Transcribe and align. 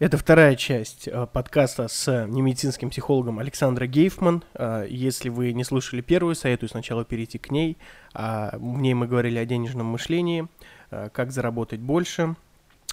Это 0.00 0.16
вторая 0.16 0.56
часть 0.56 1.08
э, 1.08 1.26
подкаста 1.30 1.86
с 1.86 2.26
немедицинским 2.26 2.88
психологом 2.88 3.38
Александрой 3.38 3.86
Гейфман. 3.86 4.42
Э, 4.54 4.86
если 4.88 5.28
вы 5.28 5.52
не 5.52 5.62
слушали 5.62 6.00
первую, 6.00 6.34
советую 6.34 6.70
сначала 6.70 7.04
перейти 7.04 7.36
к 7.36 7.50
ней. 7.50 7.76
А, 8.14 8.56
в 8.56 8.80
ней 8.80 8.94
мы 8.94 9.06
говорили 9.06 9.36
о 9.36 9.44
денежном 9.44 9.88
мышлении, 9.88 10.48
э, 10.90 11.10
как 11.12 11.32
заработать 11.32 11.80
больше. 11.80 12.34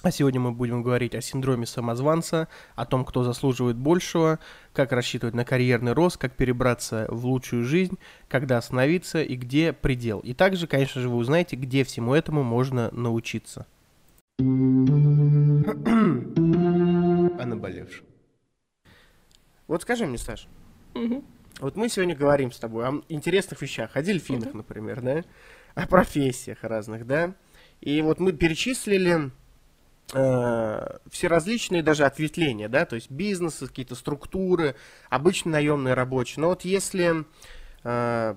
А 0.02 0.10
сегодня 0.10 0.38
мы 0.38 0.52
будем 0.52 0.82
говорить 0.82 1.14
о 1.14 1.22
синдроме 1.22 1.64
самозванца, 1.64 2.46
о 2.76 2.84
том, 2.84 3.06
кто 3.06 3.24
заслуживает 3.24 3.78
большего, 3.78 4.38
как 4.74 4.92
рассчитывать 4.92 5.34
на 5.34 5.46
карьерный 5.46 5.94
рост, 5.94 6.18
как 6.18 6.34
перебраться 6.34 7.06
в 7.08 7.24
лучшую 7.24 7.64
жизнь, 7.64 7.96
когда 8.28 8.58
остановиться 8.58 9.22
и 9.22 9.34
где 9.34 9.72
предел. 9.72 10.18
И 10.18 10.34
также, 10.34 10.66
конечно 10.66 11.00
же, 11.00 11.08
вы 11.08 11.16
узнаете, 11.16 11.56
где 11.56 11.84
всему 11.84 12.12
этому 12.12 12.42
можно 12.42 12.90
научиться. 12.92 13.64
о 17.38 17.46
наболевшем. 17.46 18.06
Вот 19.66 19.82
скажи 19.82 20.06
мне, 20.06 20.18
Саш, 20.18 20.48
угу. 20.94 21.24
вот 21.60 21.76
мы 21.76 21.88
сегодня 21.88 22.16
говорим 22.16 22.52
с 22.52 22.58
тобой 22.58 22.86
о 22.86 23.02
интересных 23.08 23.60
вещах, 23.62 23.96
о 23.96 24.02
дельфинах, 24.02 24.48
угу. 24.48 24.58
например, 24.58 25.00
да, 25.02 25.24
о 25.74 25.86
профессиях 25.86 26.64
разных, 26.64 27.06
да, 27.06 27.34
и 27.80 28.00
вот 28.02 28.18
мы 28.18 28.32
перечислили 28.32 29.30
э, 30.14 30.98
все 31.10 31.28
различные 31.28 31.82
даже 31.82 32.04
ответвления, 32.04 32.68
да, 32.68 32.86
то 32.86 32.96
есть 32.96 33.10
бизнесы, 33.10 33.66
какие-то 33.66 33.94
структуры, 33.94 34.74
обычные 35.10 35.52
наемные 35.52 35.94
рабочие. 35.94 36.40
Но 36.40 36.48
вот 36.48 36.64
если 36.64 37.24
э, 37.84 38.34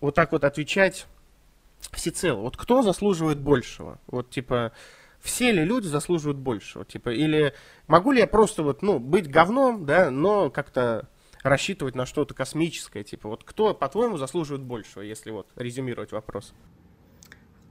вот 0.00 0.14
так 0.14 0.32
вот 0.32 0.44
отвечать 0.44 1.06
всецело, 1.92 2.40
вот 2.40 2.56
кто 2.56 2.82
заслуживает 2.82 3.38
большего? 3.40 3.98
Вот 4.06 4.30
типа 4.30 4.72
все 5.20 5.52
ли 5.52 5.64
люди 5.64 5.86
заслуживают 5.86 6.38
большего, 6.38 6.84
типа, 6.84 7.10
или 7.10 7.54
могу 7.86 8.12
ли 8.12 8.20
я 8.20 8.26
просто 8.26 8.62
вот, 8.62 8.82
ну, 8.82 8.98
быть 8.98 9.30
говном, 9.30 9.84
да, 9.86 10.10
но 10.10 10.50
как-то 10.50 11.08
рассчитывать 11.42 11.94
на 11.94 12.06
что-то 12.06 12.34
космическое, 12.34 13.04
типа, 13.04 13.28
вот 13.28 13.44
кто, 13.44 13.74
по-твоему, 13.74 14.16
заслуживает 14.16 14.62
большего, 14.62 15.02
если 15.02 15.30
вот 15.30 15.46
резюмировать 15.56 16.12
вопрос? 16.12 16.52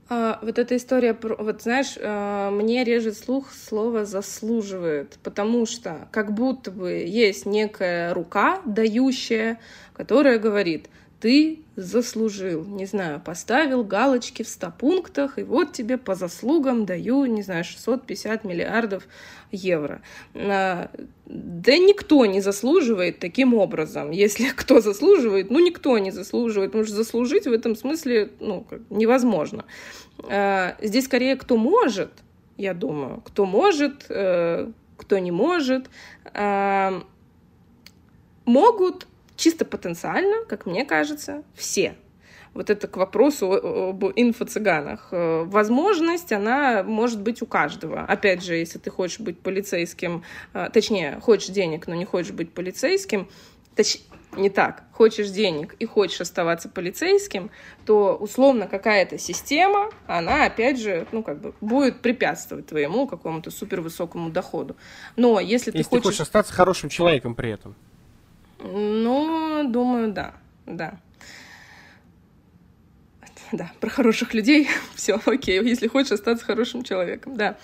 А, 0.08 0.40
вот 0.42 0.58
эта 0.58 0.76
история, 0.76 1.16
вот 1.22 1.62
знаешь, 1.62 1.96
а, 2.00 2.50
мне 2.50 2.82
режет 2.82 3.16
слух 3.16 3.52
слово 3.52 4.04
«заслуживает», 4.04 5.18
потому 5.22 5.66
что 5.66 6.08
как 6.10 6.34
будто 6.34 6.72
бы 6.72 6.90
есть 6.90 7.46
некая 7.46 8.12
рука, 8.12 8.60
дающая, 8.64 9.60
которая 9.94 10.38
говорит– 10.38 10.88
ты 11.20 11.60
заслужил, 11.76 12.64
не 12.64 12.86
знаю, 12.86 13.20
поставил 13.20 13.84
галочки 13.84 14.42
в 14.42 14.48
100 14.48 14.72
пунктах, 14.78 15.38
и 15.38 15.42
вот 15.42 15.72
тебе 15.72 15.98
по 15.98 16.14
заслугам 16.14 16.86
даю, 16.86 17.26
не 17.26 17.42
знаю, 17.42 17.64
650 17.64 18.44
миллиардов 18.44 19.06
евро. 19.52 20.00
А, 20.34 20.90
да 21.26 21.76
никто 21.76 22.24
не 22.26 22.40
заслуживает 22.40 23.18
таким 23.18 23.54
образом. 23.54 24.10
Если 24.10 24.48
кто 24.56 24.80
заслуживает, 24.80 25.50
ну 25.50 25.60
никто 25.60 25.98
не 25.98 26.10
заслуживает, 26.10 26.70
потому 26.70 26.86
что 26.86 26.96
заслужить 26.96 27.46
в 27.46 27.52
этом 27.52 27.76
смысле 27.76 28.30
ну, 28.40 28.66
невозможно. 28.88 29.66
А, 30.24 30.76
здесь 30.80 31.04
скорее 31.04 31.36
кто 31.36 31.56
может, 31.56 32.10
я 32.56 32.74
думаю, 32.74 33.20
кто 33.24 33.46
может, 33.46 34.06
э, 34.08 34.70
кто 34.96 35.18
не 35.18 35.30
может, 35.30 35.88
а, 36.34 37.02
могут 38.44 39.06
чисто 39.40 39.64
потенциально, 39.64 40.44
как 40.46 40.66
мне 40.66 40.84
кажется, 40.84 41.42
все. 41.54 41.96
Вот 42.52 42.68
это 42.68 42.88
к 42.88 42.96
вопросу 42.96 43.52
об 43.52 44.04
инфо-цыганах. 44.04 45.08
Э, 45.12 45.44
возможность, 45.44 46.32
она 46.32 46.82
может 46.82 47.22
быть 47.22 47.42
у 47.42 47.46
каждого. 47.46 48.00
Опять 48.00 48.42
же, 48.44 48.56
если 48.56 48.78
ты 48.78 48.90
хочешь 48.90 49.20
быть 49.20 49.38
полицейским, 49.38 50.24
э, 50.52 50.68
точнее, 50.72 51.20
хочешь 51.20 51.50
денег, 51.50 51.86
но 51.86 51.94
не 51.94 52.04
хочешь 52.04 52.32
быть 52.32 52.52
полицейским, 52.52 53.28
точ... 53.76 53.98
не 54.36 54.50
так, 54.50 54.82
хочешь 54.92 55.30
денег 55.30 55.76
и 55.78 55.86
хочешь 55.86 56.20
оставаться 56.20 56.68
полицейским, 56.68 57.52
то 57.86 58.16
условно 58.16 58.66
какая-то 58.66 59.16
система, 59.16 59.90
она 60.08 60.44
опять 60.44 60.80
же, 60.80 61.06
ну 61.12 61.22
как 61.22 61.40
бы 61.40 61.54
будет 61.60 62.02
препятствовать 62.02 62.66
твоему 62.66 63.06
какому-то 63.06 63.52
супервысокому 63.52 64.28
доходу. 64.30 64.76
Но 65.14 65.38
если, 65.38 65.70
если 65.70 65.70
ты 65.70 65.84
хочешь... 65.84 66.02
ты 66.02 66.08
хочешь 66.08 66.20
остаться 66.20 66.52
хорошим 66.52 66.88
человеком 66.88 67.36
при 67.36 67.52
этом. 67.52 67.76
Ну, 68.62 69.64
думаю, 69.68 70.12
да, 70.12 70.34
да. 70.66 70.98
Да, 73.52 73.72
про 73.80 73.90
хороших 73.90 74.32
людей, 74.32 74.68
все, 74.94 75.20
окей, 75.24 75.62
если 75.62 75.88
хочешь 75.88 76.12
остаться 76.12 76.44
хорошим 76.44 76.84
человеком, 76.84 77.36
да, 77.36 77.56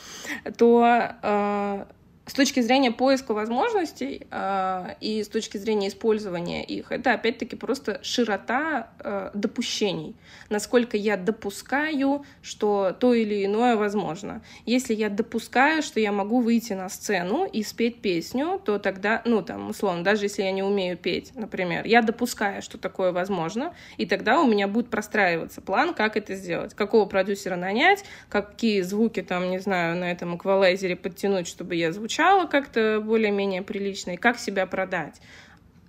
то 0.56 0.84
э, 1.22 1.84
с 2.26 2.32
точки 2.32 2.60
зрения 2.60 2.90
поиска 2.90 3.32
возможностей 3.32 4.26
э, 4.30 4.94
и 5.00 5.22
с 5.22 5.28
точки 5.28 5.58
зрения 5.58 5.88
использования 5.88 6.64
их, 6.64 6.90
это 6.90 7.12
опять-таки 7.12 7.54
просто 7.54 8.00
широта 8.02 8.88
э, 8.98 9.30
допущений. 9.32 10.16
Насколько 10.50 10.96
я 10.96 11.16
допускаю, 11.16 12.24
что 12.42 12.94
то 12.98 13.14
или 13.14 13.44
иное 13.44 13.76
возможно. 13.76 14.42
Если 14.64 14.92
я 14.92 15.08
допускаю, 15.08 15.82
что 15.82 16.00
я 16.00 16.10
могу 16.10 16.40
выйти 16.40 16.72
на 16.72 16.88
сцену 16.88 17.46
и 17.46 17.62
спеть 17.62 18.00
песню, 18.00 18.60
то 18.64 18.80
тогда, 18.80 19.22
ну 19.24 19.42
там, 19.42 19.70
условно, 19.70 20.02
даже 20.02 20.24
если 20.24 20.42
я 20.42 20.50
не 20.50 20.64
умею 20.64 20.96
петь, 20.96 21.30
например, 21.36 21.86
я 21.86 22.02
допускаю, 22.02 22.60
что 22.60 22.76
такое 22.76 23.12
возможно, 23.12 23.72
и 23.98 24.06
тогда 24.06 24.40
у 24.40 24.48
меня 24.48 24.66
будет 24.66 24.90
простраиваться 24.90 25.60
план, 25.60 25.94
как 25.94 26.16
это 26.16 26.34
сделать. 26.34 26.74
Какого 26.74 27.06
продюсера 27.06 27.54
нанять, 27.54 28.04
какие 28.28 28.80
звуки 28.80 29.22
там, 29.22 29.48
не 29.48 29.60
знаю, 29.60 29.96
на 29.96 30.10
этом 30.10 30.36
эквалайзере 30.36 30.96
подтянуть, 30.96 31.46
чтобы 31.46 31.76
я 31.76 31.92
звучала 31.92 32.15
звучало 32.16 32.46
как-то 32.46 33.02
более-менее 33.04 33.62
прилично, 33.62 34.12
и 34.12 34.16
как 34.16 34.38
себя 34.38 34.66
продать. 34.66 35.20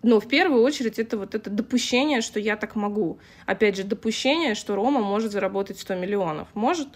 Но 0.03 0.19
в 0.19 0.27
первую 0.27 0.61
очередь 0.63 0.99
это 0.99 1.17
вот 1.17 1.35
это 1.35 1.49
допущение, 1.49 2.21
что 2.21 2.39
я 2.39 2.55
так 2.55 2.75
могу. 2.75 3.17
Опять 3.45 3.77
же, 3.77 3.83
допущение, 3.83 4.53
что 4.53 4.75
Рома 4.75 5.01
может 5.01 5.31
заработать 5.31 5.79
100 5.79 5.95
миллионов. 5.95 6.47
Может? 6.53 6.87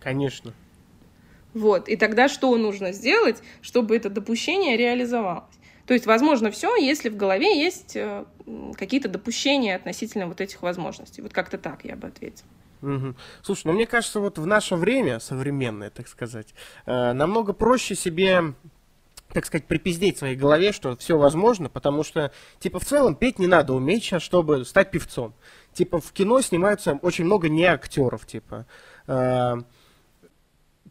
Конечно. 0.00 0.52
Вот. 1.54 1.88
И 1.88 1.96
тогда 1.96 2.28
что 2.28 2.56
нужно 2.56 2.92
сделать, 2.92 3.42
чтобы 3.62 3.96
это 3.96 4.10
допущение 4.10 4.76
реализовалось? 4.76 5.44
То 5.86 5.94
есть, 5.94 6.06
возможно, 6.06 6.50
все, 6.50 6.76
если 6.76 7.08
в 7.08 7.16
голове 7.16 7.58
есть 7.58 7.96
э, 7.96 8.24
какие-то 8.76 9.08
допущения 9.08 9.76
относительно 9.76 10.26
вот 10.26 10.40
этих 10.40 10.62
возможностей. 10.62 11.22
Вот 11.22 11.32
как-то 11.32 11.58
так 11.58 11.84
я 11.84 11.96
бы 11.96 12.08
ответила. 12.08 12.48
Угу. 12.82 13.14
Слушай, 13.42 13.62
ну 13.66 13.72
мне 13.72 13.86
кажется, 13.86 14.20
вот 14.20 14.38
в 14.38 14.46
наше 14.46 14.76
время, 14.76 15.20
современное, 15.20 15.90
так 15.90 16.08
сказать, 16.08 16.54
э, 16.86 17.12
намного 17.12 17.52
проще 17.52 17.94
себе 17.94 18.54
так 19.32 19.44
сказать, 19.44 19.66
припиздеть 19.66 20.16
в 20.16 20.18
своей 20.20 20.36
голове, 20.36 20.72
что 20.72 20.96
все 20.96 21.18
возможно, 21.18 21.68
потому 21.68 22.02
что, 22.02 22.32
типа, 22.60 22.78
в 22.78 22.84
целом 22.86 23.14
петь 23.14 23.38
не 23.38 23.46
надо 23.46 23.74
уметь 23.74 24.02
сейчас, 24.02 24.22
чтобы 24.22 24.64
стать 24.64 24.90
певцом. 24.90 25.34
Типа, 25.74 26.00
в 26.00 26.12
кино 26.12 26.40
снимаются 26.40 26.98
очень 27.02 27.24
много 27.24 27.50
не 27.50 27.64
актеров, 27.64 28.26
типа. 28.26 28.66
Э, 29.06 29.56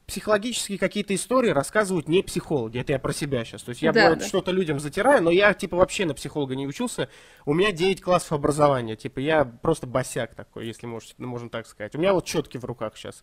психологические 0.08 0.78
какие-то 0.78 1.14
истории 1.14 1.50
рассказывают 1.50 2.08
не 2.08 2.24
психологи. 2.24 2.80
Это 2.80 2.94
я 2.94 3.00
про 3.00 3.12
себя 3.12 3.44
сейчас. 3.44 3.62
То 3.64 3.70
есть 3.70 3.82
я, 3.82 3.92
да, 3.92 4.16
да. 4.16 4.26
что-то 4.26 4.52
людям 4.52 4.80
затираю, 4.80 5.22
но 5.22 5.30
я, 5.30 5.54
типа, 5.54 5.76
вообще 5.76 6.06
на 6.06 6.14
психолога 6.14 6.56
не 6.56 6.66
учился. 6.66 7.10
У 7.46 7.54
меня 7.54 7.74
9 7.74 8.02
классов 8.02 8.32
образования. 8.32 8.96
Типа, 8.96 9.20
я 9.20 9.44
просто 9.44 9.86
босяк 9.86 10.34
такой, 10.34 10.66
если 10.66 10.88
можете, 10.88 11.14
можно 11.18 11.50
так 11.50 11.68
сказать. 11.68 11.94
У 11.96 12.00
меня 12.00 12.14
вот 12.14 12.26
четки 12.26 12.58
в 12.58 12.64
руках 12.64 12.96
сейчас. 12.96 13.22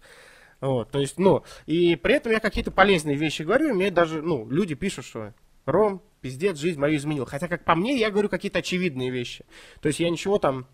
Вот, 0.60 0.90
то 0.90 1.00
есть, 1.00 1.18
ну, 1.18 1.42
и 1.66 1.96
при 1.96 2.14
этом 2.14 2.32
я 2.32 2.40
какие-то 2.40 2.70
полезные 2.70 3.16
вещи 3.16 3.42
говорю, 3.42 3.70
и 3.70 3.72
мне 3.72 3.90
даже, 3.90 4.22
ну, 4.22 4.48
люди 4.48 4.74
пишут, 4.74 5.04
что 5.04 5.34
Ром, 5.66 6.02
пиздец, 6.20 6.58
жизнь 6.58 6.78
мою 6.78 6.96
изменил. 6.96 7.24
Хотя, 7.24 7.48
как 7.48 7.64
по 7.64 7.74
мне, 7.74 7.96
я 7.98 8.10
говорю 8.10 8.28
какие-то 8.28 8.58
очевидные 8.58 9.10
вещи. 9.10 9.44
То 9.80 9.88
есть 9.88 10.00
я 10.00 10.10
ничего 10.10 10.38
там 10.38 10.66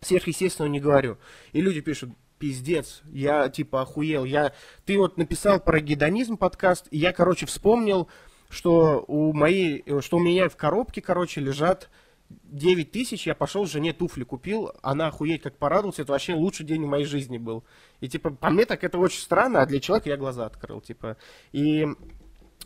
сверхъестественного 0.00 0.72
не 0.72 0.80
говорю. 0.80 1.18
И 1.52 1.60
люди 1.60 1.80
пишут, 1.80 2.10
пиздец, 2.40 3.02
я 3.12 3.48
типа 3.48 3.82
охуел. 3.82 4.24
Я, 4.24 4.52
ты 4.86 4.98
вот 4.98 5.16
написал 5.18 5.60
про 5.60 5.78
гедонизм 5.80 6.36
подкаст, 6.36 6.88
и 6.90 6.98
я, 6.98 7.12
короче, 7.12 7.46
вспомнил, 7.46 8.08
что 8.48 9.04
у 9.06 9.32
моей, 9.32 9.84
что 10.00 10.16
у 10.16 10.20
меня 10.20 10.48
в 10.48 10.56
коробке, 10.56 11.02
короче, 11.02 11.40
лежат 11.40 11.90
9 12.30 12.90
тысяч, 12.90 13.26
я 13.26 13.34
пошел 13.34 13.66
жене 13.66 13.92
туфли 13.92 14.24
купил, 14.24 14.72
она 14.82 15.08
охуеть 15.08 15.42
как 15.42 15.56
порадовалась, 15.58 15.98
это 15.98 16.12
вообще 16.12 16.34
лучший 16.34 16.64
день 16.64 16.82
в 16.84 16.88
моей 16.88 17.04
жизни 17.04 17.38
был. 17.38 17.62
И 18.00 18.08
типа, 18.08 18.30
по 18.30 18.50
мне 18.50 18.64
так 18.64 18.82
это 18.82 18.98
очень 18.98 19.20
странно, 19.20 19.60
а 19.60 19.66
для 19.66 19.78
человека 19.78 20.08
я 20.08 20.16
глаза 20.16 20.46
открыл, 20.46 20.80
типа. 20.80 21.16
И 21.52 21.86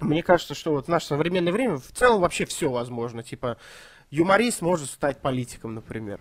мне 0.01 0.23
кажется, 0.23 0.55
что 0.55 0.71
вот 0.71 0.87
в 0.87 0.89
наше 0.89 1.07
современное 1.07 1.53
время 1.53 1.77
в 1.79 1.93
целом 1.93 2.21
вообще 2.21 2.47
все 2.47 2.71
возможно, 2.71 3.25
типа, 3.25 3.59
юморист 4.11 4.63
может 4.63 4.89
стать 4.89 5.21
политиком, 5.21 5.75
например. 5.75 6.21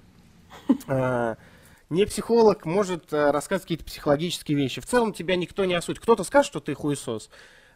Не 1.89 2.05
психолог 2.05 2.65
может 2.65 3.11
э, 3.13 3.31
рассказывать 3.31 3.63
какие-то 3.63 3.85
психологические 3.85 4.57
вещи. 4.57 4.81
В 4.81 4.85
целом 4.85 5.13
тебя 5.13 5.35
никто 5.35 5.65
не 5.65 5.73
осудит. 5.73 6.01
Кто-то 6.01 6.23
скажет, 6.23 6.47
что 6.47 6.59
ты 6.59 6.73
хуесос. 6.73 7.29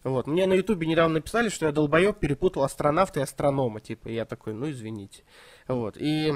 Вот. 0.04 0.28
Мне 0.28 0.48
на 0.48 0.54
ютубе 0.54 0.88
недавно 0.88 1.16
написали, 1.16 1.50
что 1.50 1.66
я 1.66 1.72
долбоеб 1.72 2.18
перепутал 2.18 2.64
астронавта 2.64 3.20
и 3.20 3.24
астронома. 3.24 3.80
Типа, 3.80 4.08
я 4.08 4.26
такой, 4.26 4.54
ну 4.54 4.70
извините. 4.70 5.24
Вот. 5.68 5.98
И 5.98 6.34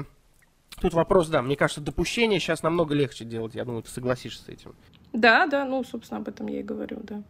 тут 0.80 0.94
вопрос, 0.94 1.28
да, 1.28 1.42
мне 1.42 1.56
кажется, 1.56 1.80
допущение 1.80 2.38
сейчас 2.38 2.62
намного 2.62 2.94
легче 2.94 3.24
делать. 3.24 3.54
Я 3.54 3.64
думаю, 3.64 3.82
ты 3.82 3.90
согласишься 3.90 4.44
с 4.44 4.48
этим. 4.48 4.74
Да, 5.12 5.46
да, 5.46 5.64
ну, 5.64 5.82
собственно, 5.84 6.20
об 6.20 6.28
этом 6.28 6.46
я 6.48 6.60
и 6.60 6.62
говорю, 6.62 6.98
да. 7.02 7.22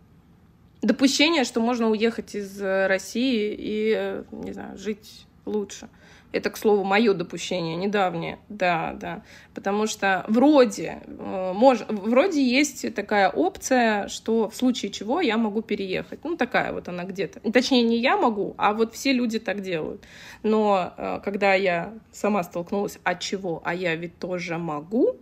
допущение, 0.82 1.44
что 1.44 1.60
можно 1.60 1.88
уехать 1.88 2.34
из 2.34 2.60
России 2.60 3.54
и, 3.58 4.22
не 4.30 4.52
знаю, 4.52 4.76
жить 4.78 5.26
лучше. 5.46 5.88
Это, 6.32 6.50
к 6.50 6.56
слову, 6.56 6.82
мое 6.82 7.12
допущение 7.14 7.76
недавнее. 7.76 8.38
Да, 8.48 8.94
да. 8.98 9.22
Потому 9.54 9.86
что 9.86 10.24
вроде, 10.28 11.02
э, 11.06 11.52
мож, 11.54 11.80
вроде 11.88 12.42
есть 12.42 12.94
такая 12.94 13.28
опция, 13.28 14.08
что 14.08 14.48
в 14.48 14.56
случае 14.56 14.90
чего 14.90 15.20
я 15.20 15.36
могу 15.36 15.62
переехать. 15.62 16.20
Ну, 16.24 16.36
такая 16.36 16.72
вот 16.72 16.88
она 16.88 17.04
где-то. 17.04 17.40
Точнее, 17.52 17.82
не 17.82 17.98
я 17.98 18.16
могу, 18.16 18.54
а 18.56 18.72
вот 18.72 18.94
все 18.94 19.12
люди 19.12 19.38
так 19.38 19.60
делают. 19.60 20.02
Но 20.42 20.94
э, 20.96 21.20
когда 21.22 21.54
я 21.54 21.92
сама 22.12 22.42
столкнулась, 22.42 22.98
от 23.04 23.20
чего, 23.20 23.60
а 23.64 23.74
я 23.74 23.94
ведь 23.94 24.18
тоже 24.18 24.56
могу, 24.56 25.16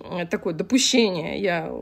э, 0.00 0.26
такое 0.26 0.54
допущение 0.54 1.40
я 1.40 1.72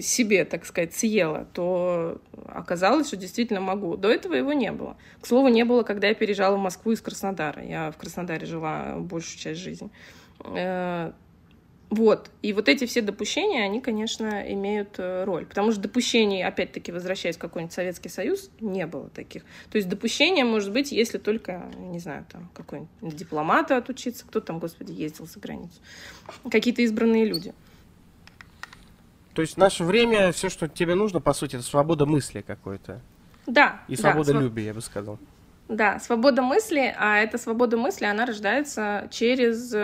себе, 0.00 0.44
так 0.44 0.66
сказать, 0.66 0.94
съела, 0.94 1.46
то 1.54 2.20
оказалось, 2.46 3.08
что 3.08 3.16
действительно 3.16 3.60
могу. 3.60 3.96
До 3.96 4.08
этого 4.10 4.34
его 4.34 4.52
не 4.52 4.72
было. 4.72 4.96
К 5.20 5.26
слову, 5.26 5.48
не 5.48 5.64
было, 5.64 5.82
когда 5.82 6.08
я 6.08 6.14
переезжала 6.14 6.56
в 6.56 6.60
Москву 6.60 6.92
из 6.92 7.00
Краснодара. 7.00 7.64
Я 7.64 7.90
в 7.90 7.96
Краснодаре 7.96 8.25
жила 8.44 8.96
большую 8.98 9.38
часть 9.38 9.60
жизни. 9.60 9.90
Э, 10.44 11.12
вот. 11.88 12.30
И 12.42 12.52
вот 12.52 12.68
эти 12.68 12.84
все 12.86 13.00
допущения, 13.00 13.64
они, 13.64 13.80
конечно, 13.80 14.42
имеют 14.52 14.98
э, 14.98 15.24
роль. 15.24 15.46
Потому 15.46 15.70
что 15.70 15.80
допущений, 15.80 16.44
опять-таки, 16.44 16.90
возвращаясь 16.90 17.36
в 17.36 17.38
какой-нибудь 17.38 17.72
Советский 17.72 18.08
Союз, 18.08 18.50
не 18.60 18.86
было 18.86 19.08
таких. 19.08 19.44
То 19.70 19.76
есть 19.76 19.88
допущение 19.88 20.44
может 20.44 20.72
быть, 20.72 20.90
если 20.90 21.18
только, 21.18 21.70
не 21.78 22.00
знаю, 22.00 22.26
там, 22.30 22.50
какой-нибудь 22.54 23.14
дипломата 23.14 23.76
отучиться, 23.76 24.26
кто 24.26 24.40
там, 24.40 24.58
господи, 24.58 24.92
ездил 24.92 25.26
за 25.26 25.38
границу. 25.38 25.80
Какие-то 26.50 26.82
избранные 26.82 27.24
люди. 27.24 27.54
То 29.34 29.42
есть 29.42 29.54
в 29.54 29.58
наше 29.58 29.84
время 29.84 30.32
все, 30.32 30.48
что 30.48 30.66
тебе 30.66 30.94
нужно, 30.94 31.20
по 31.20 31.34
сути, 31.34 31.56
это 31.56 31.64
свобода 31.64 32.04
мысли 32.04 32.40
какой-то. 32.40 33.00
Да. 33.46 33.82
И 33.86 33.94
свобода 33.94 34.32
да, 34.32 34.40
любви, 34.40 34.64
я 34.64 34.74
бы 34.74 34.80
сказал. 34.80 35.18
Да, 35.68 35.98
свобода 35.98 36.42
мысли, 36.42 36.94
а 36.96 37.18
эта 37.18 37.38
свобода 37.38 37.76
мысли, 37.76 38.04
она 38.04 38.24
рождается 38.24 39.08
через, 39.10 39.74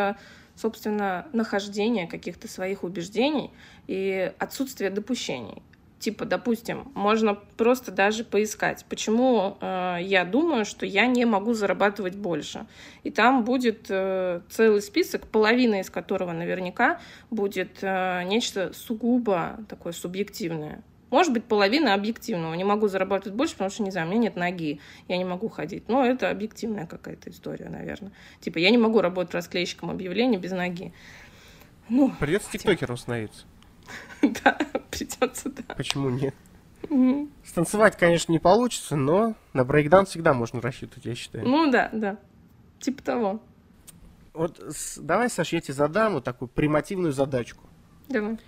собственно, 0.55 1.27
нахождение 1.33 2.07
каких-то 2.07 2.47
своих 2.47 2.85
убеждений 2.85 3.51
и 3.89 4.33
отсутствие 4.39 4.91
допущений. 4.91 5.63
Типа, 6.03 6.25
допустим, 6.25 6.91
можно 6.95 7.37
просто 7.57 7.93
даже 7.93 8.25
поискать, 8.25 8.85
почему 8.89 9.57
э, 9.61 9.99
я 10.01 10.25
думаю, 10.25 10.65
что 10.65 10.85
я 10.85 11.07
не 11.07 11.25
могу 11.25 11.55
зарабатывать 11.55 12.17
больше. 12.17 12.67
И 13.05 13.13
там 13.13 13.45
будет 13.45 13.87
э, 13.89 14.41
целый 14.51 14.83
список, 14.83 15.29
половина 15.29 15.79
из 15.79 15.91
которого 15.91 16.33
наверняка 16.33 16.99
будет 17.31 17.79
э, 17.83 18.25
нечто 18.25 18.73
сугубо 18.75 19.61
такое 19.69 19.93
субъективное. 19.93 20.83
Может 21.13 21.35
быть, 21.35 21.45
половина 21.45 21.93
объективного. 21.93 22.55
Не 22.55 22.65
могу 22.65 22.89
зарабатывать 22.89 23.37
больше, 23.37 23.53
потому 23.53 23.71
что, 23.71 23.83
не 23.83 23.91
знаю, 23.91 24.09
у 24.09 24.11
меня 24.11 24.23
нет 24.23 24.37
ноги, 24.37 24.81
я 25.09 25.19
не 25.19 25.27
могу 25.27 25.51
ходить. 25.51 25.87
Но 25.87 26.07
это 26.07 26.31
объективная 26.31 26.87
какая-то 26.87 27.29
история, 27.29 27.69
наверное. 27.69 28.13
Типа, 28.41 28.57
я 28.57 28.71
не 28.71 28.79
могу 28.79 29.03
работать 29.03 29.35
расклейщиком 29.35 29.91
объявлений 29.91 30.39
без 30.39 30.53
ноги. 30.53 30.95
Ну, 31.91 32.11
Придется 32.19 32.51
тиктокером 32.51 32.97
становиться. 32.97 33.45
Да, 34.23 34.57
придется, 34.91 35.51
да. 35.51 35.75
Почему 35.77 36.09
нет? 36.09 36.35
Станцевать, 37.45 37.99
конечно, 37.99 38.33
не 38.33 38.39
получится, 38.39 38.97
но 38.97 39.35
на 39.53 39.65
брейкдаун 39.67 40.07
всегда 40.07 40.33
можно 40.33 40.63
рассчитывать, 40.63 41.05
я 41.05 41.15
считаю. 41.15 41.47
Ну 41.47 41.71
да, 41.71 41.91
да. 41.93 42.17
Типа 42.81 43.03
того. 43.03 43.43
Вот 44.33 44.63
давай, 44.97 45.29
Саш, 45.29 45.53
я 45.53 45.61
тебе 45.61 45.75
задам 45.75 46.15
вот 46.15 46.25
такую 46.25 46.49
примативную 46.49 47.13
задачку. 47.13 47.65
Давай. 48.09 48.39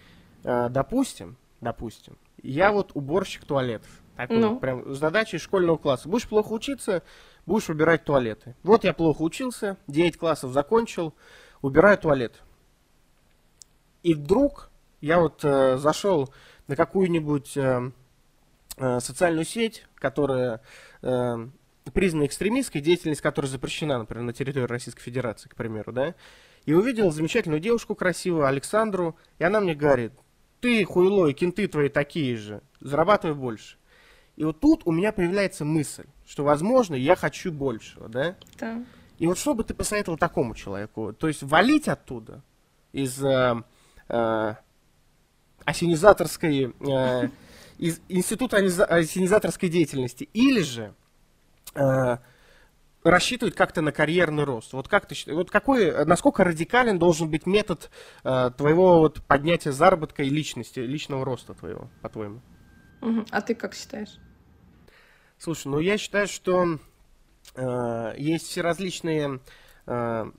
А, 0.45 0.71
допустим, 0.71 1.37
допустим, 1.61 2.17
я 2.45 2.73
вот 2.73 2.93
уборщик 2.95 3.45
туалетов. 3.45 3.91
Такой 4.17 4.39
ну. 4.39 4.51
вот 4.51 4.61
прям 4.61 4.95
задачей 4.95 5.39
школьного 5.39 5.77
класса. 5.77 6.09
Будешь 6.09 6.29
плохо 6.29 6.53
учиться, 6.53 7.03
будешь 7.47 7.69
убирать 7.69 8.05
туалеты. 8.05 8.55
Вот 8.63 8.85
я 8.85 8.93
плохо 8.93 9.23
учился, 9.23 9.77
9 9.89 10.17
классов 10.17 10.53
закончил, 10.53 11.15
убираю 11.63 11.99
туалет. 11.99 12.43
И 14.03 14.15
вдруг 14.15 14.71
я 15.01 15.19
вот 15.19 15.45
э, 15.45 15.79
зашел 15.79 16.33
на 16.69 16.77
какую-нибудь 16.77 17.57
э, 17.57 17.91
э, 18.77 19.01
социальную 19.01 19.45
сеть, 19.45 19.87
которая 19.97 20.61
э, 21.03 21.49
признана 21.93 22.27
экстремистской, 22.27 22.81
деятельность 22.81 23.21
которой 23.21 23.47
запрещена, 23.47 23.99
например, 23.99 24.25
на 24.25 24.33
территории 24.33 24.67
Российской 24.67 25.03
Федерации, 25.03 25.49
к 25.49 25.57
примеру, 25.57 25.93
да, 25.93 26.15
и 26.67 26.73
увидел 26.73 27.11
замечательную 27.11 27.61
девушку 27.61 27.95
красивую, 27.95 28.47
Александру, 28.47 29.17
и 29.39 29.45
она 29.45 29.61
мне 29.61 29.75
говорит, 29.75 30.13
ты 30.65 30.83
хуйло, 30.87 31.27
и 31.27 31.35
кенты 31.35 31.69
твои 31.69 31.91
такие 31.91 32.39
же, 32.39 32.63
зарабатывай 32.81 33.37
больше. 33.37 33.77
И 34.37 34.45
вот 34.45 34.61
тут 34.61 34.81
у 34.87 34.93
меня 34.93 35.13
появляется 35.13 35.67
мысль, 35.67 36.07
что, 36.27 36.43
возможно, 36.43 36.95
я 36.95 37.17
хочу 37.17 37.53
большего, 37.53 38.09
да? 38.09 38.35
Да. 38.59 38.83
И 39.19 39.27
вот 39.27 39.37
что 39.37 39.53
бы 39.53 39.63
ты 39.63 39.75
посоветовал 39.75 40.17
такому 40.17 40.55
человеку? 40.55 41.13
То 41.13 41.29
есть 41.29 41.43
валить 41.43 41.87
оттуда 41.87 42.43
из 42.93 43.23
э, 43.23 43.63
э, 44.09 44.55
осенизаторской, 45.67 46.75
э, 46.81 47.29
из 47.77 48.01
института 48.09 48.57
осенизаторской 48.57 49.69
деятельности, 49.69 50.31
или 50.33 50.63
же 50.63 50.95
э, 51.75 52.17
рассчитывать 53.05 53.55
как-то 53.55 53.83
на 53.83 53.93
карьерный 53.93 54.45
рост. 54.45 54.73
Вот 54.73 54.89
как 54.89 55.07
ты 55.07 55.15
вот 55.33 55.51
какой, 55.51 56.05
насколько 56.07 56.43
радикален 56.43 56.99
должен 56.99 57.31
быть 57.31 57.47
метод 57.47 57.91
э, 58.25 58.51
твоего 58.57 58.99
вот 58.99 59.23
поднятия 59.27 59.73
заработка 59.73 60.23
и 60.23 60.31
личности, 60.31 60.81
личного 60.81 61.25
роста 61.25 61.55
твоего, 61.55 61.91
по-твоему? 62.01 62.41
А 63.31 63.43
ты 63.43 63.55
как 63.55 63.75
считаешь? 63.75 64.19
Слушай, 65.37 65.69
ну 65.69 65.79
я 65.79 65.99
считаю, 65.99 66.27
что 66.27 66.79
э, 67.55 68.15
есть 68.17 68.47
все 68.47 68.63
различные 68.63 69.41
э, 69.87 70.31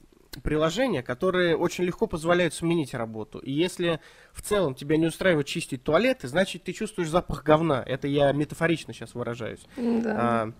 приложения, 0.42 1.04
которые 1.04 1.56
очень 1.56 1.84
легко 1.84 2.08
позволяют 2.08 2.56
сменить 2.56 2.96
работу. 2.96 3.38
И 3.40 3.52
если 3.52 4.00
в 4.34 4.42
целом 4.42 4.74
тебя 4.74 4.98
не 4.98 5.06
устраивает 5.06 5.46
чистить 5.46 5.84
туалеты, 5.84 6.28
значит 6.28 6.64
ты 6.64 6.74
чувствуешь 6.74 7.10
запах 7.10 7.44
говна. 7.44 7.84
Это 7.86 8.08
я 8.08 8.32
метафорично 8.32 8.94
сейчас 8.94 9.14
выражаюсь. 9.14 9.62
Да. 9.78 10.16
А, 10.18 10.54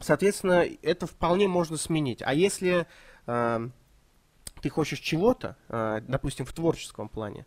соответственно, 0.00 0.66
это 0.82 1.06
вполне 1.06 1.48
можно 1.48 1.76
сменить. 1.76 2.22
А 2.22 2.34
если 2.34 2.86
а, 3.26 3.68
ты 4.60 4.68
хочешь 4.68 4.98
чего-то, 4.98 5.56
а, 5.68 6.00
допустим, 6.00 6.46
в 6.46 6.52
творческом 6.52 7.08
плане, 7.08 7.46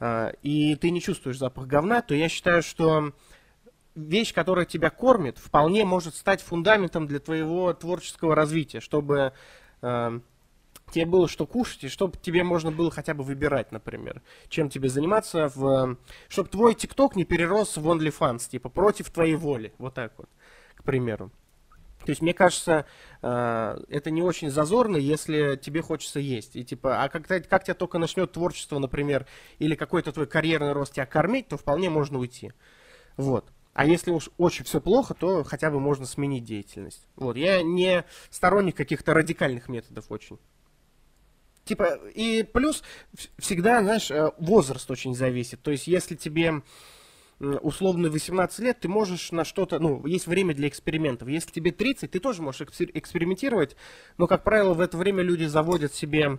а, 0.00 0.32
и 0.42 0.76
ты 0.76 0.90
не 0.90 1.00
чувствуешь 1.00 1.38
запах 1.38 1.66
говна, 1.66 2.02
то 2.02 2.14
я 2.14 2.28
считаю, 2.28 2.62
что 2.62 3.12
вещь, 3.94 4.34
которая 4.34 4.64
тебя 4.64 4.90
кормит, 4.90 5.38
вполне 5.38 5.84
может 5.84 6.14
стать 6.14 6.42
фундаментом 6.42 7.06
для 7.06 7.20
твоего 7.20 7.72
творческого 7.72 8.34
развития, 8.34 8.80
чтобы 8.80 9.32
а, 9.82 10.20
тебе 10.92 11.06
было 11.06 11.28
что 11.28 11.46
кушать, 11.46 11.84
и 11.84 11.88
чтобы 11.88 12.16
тебе 12.18 12.44
можно 12.44 12.70
было 12.70 12.90
хотя 12.90 13.14
бы 13.14 13.24
выбирать, 13.24 13.72
например, 13.72 14.22
чем 14.48 14.68
тебе 14.68 14.88
заниматься, 14.88 15.50
в, 15.54 15.96
чтобы 16.28 16.48
твой 16.48 16.74
ТикТок 16.74 17.16
не 17.16 17.24
перерос 17.24 17.76
в 17.76 17.88
OnlyFans, 17.88 18.48
типа 18.48 18.68
против 18.68 19.10
твоей 19.10 19.36
воли, 19.36 19.72
вот 19.78 19.94
так 19.94 20.12
вот, 20.16 20.28
к 20.74 20.82
примеру. 20.82 21.30
То 22.04 22.10
есть, 22.10 22.20
мне 22.20 22.34
кажется, 22.34 22.84
э, 23.22 23.78
это 23.88 24.10
не 24.10 24.22
очень 24.22 24.50
зазорно, 24.50 24.96
если 24.96 25.56
тебе 25.56 25.80
хочется 25.80 26.20
есть. 26.20 26.54
И 26.54 26.64
типа, 26.64 27.02
а 27.02 27.08
как, 27.08 27.26
как 27.26 27.64
тебя 27.64 27.74
только 27.74 27.98
начнет 27.98 28.32
творчество, 28.32 28.78
например, 28.78 29.26
или 29.58 29.74
какой-то 29.74 30.12
твой 30.12 30.26
карьерный 30.26 30.72
рост 30.72 30.94
тебя 30.94 31.06
кормить, 31.06 31.48
то 31.48 31.56
вполне 31.56 31.88
можно 31.88 32.18
уйти. 32.18 32.52
Вот. 33.16 33.50
А 33.72 33.86
если 33.86 34.10
уж 34.10 34.28
очень 34.36 34.64
все 34.64 34.80
плохо, 34.80 35.14
то 35.14 35.44
хотя 35.44 35.70
бы 35.70 35.80
можно 35.80 36.04
сменить 36.04 36.44
деятельность. 36.44 37.08
Вот. 37.16 37.36
Я 37.36 37.62
не 37.62 38.04
сторонник 38.30 38.76
каких-то 38.76 39.14
радикальных 39.14 39.68
методов 39.68 40.04
очень. 40.10 40.38
Типа, 41.64 41.98
и 42.14 42.42
плюс 42.42 42.82
всегда, 43.38 43.82
знаешь, 43.82 44.10
э, 44.10 44.30
возраст 44.38 44.90
очень 44.90 45.14
зависит. 45.14 45.62
То 45.62 45.70
есть, 45.70 45.86
если 45.86 46.14
тебе 46.14 46.62
условно 47.40 48.10
18 48.10 48.58
лет, 48.60 48.80
ты 48.80 48.88
можешь 48.88 49.32
на 49.32 49.44
что-то, 49.44 49.78
ну, 49.78 50.04
есть 50.06 50.26
время 50.26 50.54
для 50.54 50.68
экспериментов. 50.68 51.28
Если 51.28 51.50
тебе 51.50 51.72
30, 51.72 52.10
ты 52.10 52.20
тоже 52.20 52.42
можешь 52.42 52.62
экспериментировать, 52.62 53.76
но, 54.18 54.26
как 54.26 54.44
правило, 54.44 54.74
в 54.74 54.80
это 54.80 54.96
время 54.96 55.22
люди 55.22 55.44
заводят 55.44 55.92
себе 55.94 56.38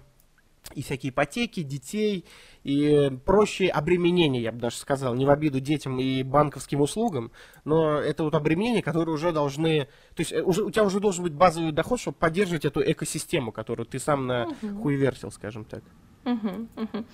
и 0.73 0.81
всякие 0.81 1.11
ипотеки, 1.11 1.61
детей, 1.61 2.25
и 2.63 3.11
прочие 3.25 3.69
обременения, 3.69 4.41
я 4.41 4.51
бы 4.51 4.59
даже 4.59 4.77
сказал, 4.77 5.13
не 5.13 5.25
в 5.25 5.29
обиду 5.29 5.59
детям 5.59 5.99
и 5.99 6.23
банковским 6.23 6.81
услугам, 6.81 7.31
но 7.63 7.99
это 7.99 8.23
вот 8.23 8.33
обременения, 8.33 8.81
которые 8.81 9.13
уже 9.13 9.31
должны, 9.31 9.87
то 10.15 10.21
есть 10.21 10.31
э, 10.31 10.41
уже, 10.41 10.63
у 10.63 10.71
тебя 10.71 10.83
уже 10.83 10.99
должен 10.99 11.23
быть 11.23 11.33
базовый 11.33 11.71
доход, 11.71 11.99
чтобы 11.99 12.17
поддерживать 12.17 12.65
эту 12.65 12.81
экосистему, 12.81 13.51
которую 13.51 13.85
ты 13.85 13.99
сам 13.99 14.25
на 14.25 14.47
угу. 14.47 14.81
хуевертил, 14.81 15.31
скажем 15.31 15.65
так. 15.65 15.83
Угу, 16.25 16.67
угу. 16.75 17.05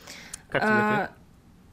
Как 0.50 0.62
тебе 0.62 0.72
а... 0.72 1.12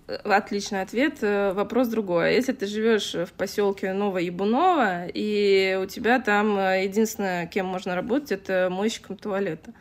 Отличный 0.09 0.81
ответ. 0.81 1.19
Э, 1.23 1.53
вопрос 1.53 1.89
другой. 1.89 2.35
Если 2.35 2.53
ты 2.53 2.67
живешь 2.67 3.13
в 3.13 3.33
поселке 3.33 3.93
Новоебунова, 3.93 5.07
и 5.07 5.79
у 5.83 5.85
тебя 5.85 6.19
там 6.19 6.59
э, 6.59 6.85
единственное, 6.85 7.47
кем 7.47 7.67
можно 7.67 7.95
работать, 7.95 8.33
это 8.33 8.69
мойщиком 8.71 9.19
туалета, 9.19 9.75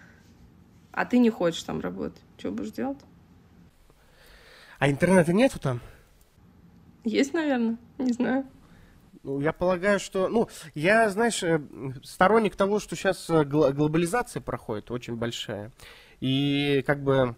а 0.91 1.05
ты 1.05 1.19
не 1.19 1.29
хочешь 1.29 1.63
там 1.63 1.79
работать. 1.79 2.21
Что 2.37 2.51
будешь 2.51 2.71
делать? 2.71 2.97
А 4.79 4.89
интернета 4.89 5.31
нету 5.31 5.59
там? 5.59 5.79
Есть, 7.05 7.33
наверное, 7.33 7.77
не 7.97 8.11
знаю. 8.11 8.45
Ну, 9.23 9.39
я 9.39 9.53
полагаю, 9.53 9.99
что, 9.99 10.27
ну, 10.27 10.49
я, 10.75 11.09
знаешь, 11.09 11.41
э, 11.41 11.61
сторонник 12.03 12.57
того, 12.57 12.79
что 12.79 12.97
сейчас 12.97 13.29
э, 13.29 13.45
глобализация 13.45 14.41
проходит 14.41 14.91
очень 14.91 15.15
большая. 15.15 15.71
И 16.19 16.83
как 16.85 17.01
бы 17.01 17.35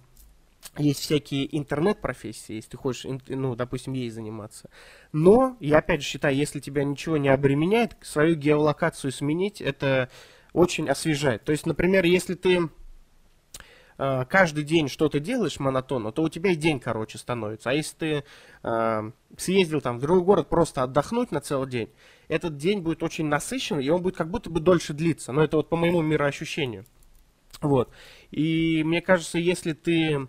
есть 0.78 1.00
всякие 1.00 1.58
интернет-профессии, 1.58 2.56
если 2.56 2.72
ты 2.72 2.78
хочешь, 2.78 3.06
ну, 3.28 3.56
допустим, 3.56 3.94
ей 3.94 4.10
заниматься. 4.10 4.70
Но, 5.12 5.58
я 5.60 5.80
опять 5.80 6.02
же 6.02 6.08
считаю, 6.08 6.36
если 6.36 6.60
тебя 6.60 6.84
ничего 6.84 7.18
не 7.18 7.30
обременяет, 7.30 7.98
свою 8.02 8.36
геолокацию 8.36 9.12
сменить, 9.12 9.62
это 9.62 10.10
очень 10.54 10.90
освежает. 10.90 11.44
То 11.44 11.52
есть, 11.52 11.66
например, 11.66 12.06
если 12.06 12.36
ты 12.36 12.70
э, 13.98 14.26
каждый 14.30 14.64
день 14.64 14.88
что-то 14.88 15.20
делаешь 15.20 15.60
монотонно, 15.60 16.12
то 16.12 16.24
у 16.24 16.30
тебя 16.30 16.52
и 16.52 16.56
день 16.56 16.80
короче 16.80 17.18
становится. 17.18 17.70
А 17.70 17.74
если 17.74 17.96
ты 17.96 18.24
э, 18.64 19.12
съездил 19.38 19.82
там 19.82 19.98
в 19.98 20.02
другой 20.02 20.24
город 20.24 20.50
просто 20.50 20.84
отдохнуть 20.84 21.32
на 21.32 21.42
целый 21.42 21.70
день, 21.70 21.90
этот 22.28 22.58
день 22.58 22.82
будет 22.82 23.04
очень 23.04 23.26
насыщенный, 23.26 23.86
и 23.86 23.90
он 23.90 24.02
будет 24.02 24.16
как 24.16 24.30
будто 24.30 24.50
бы 24.50 24.60
дольше 24.60 24.94
длиться. 24.94 25.32
Но 25.32 25.44
это 25.44 25.58
вот 25.58 25.70
по 25.70 25.76
моему 25.76 26.02
мироощущению. 26.02 26.86
Вот. 27.62 27.92
И 28.32 28.84
мне 28.84 29.02
кажется, 29.02 29.38
если 29.38 29.74
ты 29.74 30.28